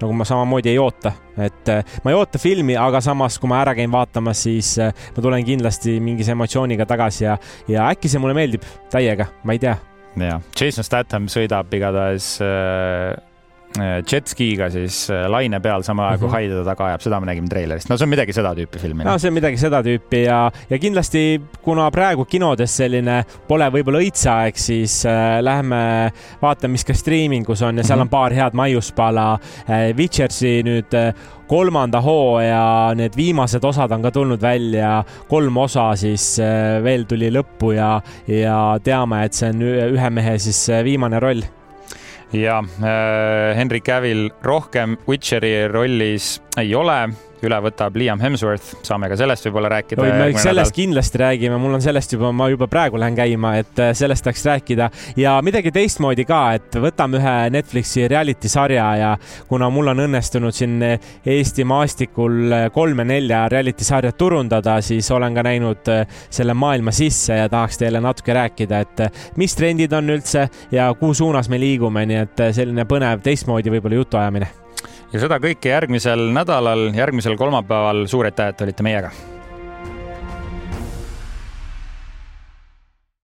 [0.00, 3.62] nagu ma samamoodi ei oota, et äh, ma ei oota filmi, aga samas, kui ma
[3.62, 7.38] ära käin vaatamas, siis ma tulen kindlasti mingise emotsiooniga tagasi ja,
[7.70, 9.78] ja äkki see mulle meeldib täiega, ma ei tea.
[10.20, 13.33] jah, Jason Statham sõidab igatahes Äh,
[13.80, 16.34] jetskiga siis äh, laine peal, samal ajal kui mm -hmm.
[16.34, 17.88] Haide taga ajab, seda me nägime treilerist.
[17.90, 19.02] no see on midagi seda tüüpi film.
[19.04, 23.98] no see on midagi seda tüüpi ja, ja kindlasti kuna praegu kinodes selline pole võib-olla
[23.98, 26.12] õitseaeg, siis äh, lähme
[26.42, 28.02] vaatame, mis ka striimingus on ja seal mm -hmm.
[28.02, 29.96] on paar head maiuspala äh,.
[29.96, 31.14] Witchersi nüüd äh,
[31.46, 37.30] kolmanda hooaja need viimased osad on ka tulnud välja, kolm osa siis äh, veel tuli
[37.30, 41.42] lõppu ja, ja teame, et see on ühe mehe siis viimane roll
[42.34, 47.08] ja äh, Henry Cavill rohkem Witcheri rollis ei ole
[47.48, 50.02] üle võtab Liam Hemsworth, saame ka sellest võib-olla rääkida.
[50.02, 53.82] oi, me sellest kindlasti räägime, mul on sellest juba, ma juba praegu lähen käima, et
[53.82, 54.90] äh, sellest tahaks rääkida
[55.20, 59.12] ja midagi teistmoodi ka, et võtame ühe Netflixi reality sarja ja
[59.48, 65.92] kuna mul on õnnestunud siin Eesti maastikul kolme-nelja reality sarjat turundada, siis olen ka näinud
[65.92, 70.48] äh, selle maailma sisse ja tahaks teile natuke rääkida, et äh, mis trendid on üldse
[70.72, 74.63] ja kuhu suunas me liigume, nii et selline põnev teistmoodi võib-olla jutuajamine
[75.14, 78.06] ja seda kõike järgmisel nädalal, järgmisel kolmapäeval.
[78.10, 79.14] suur aitäh, et olite meiega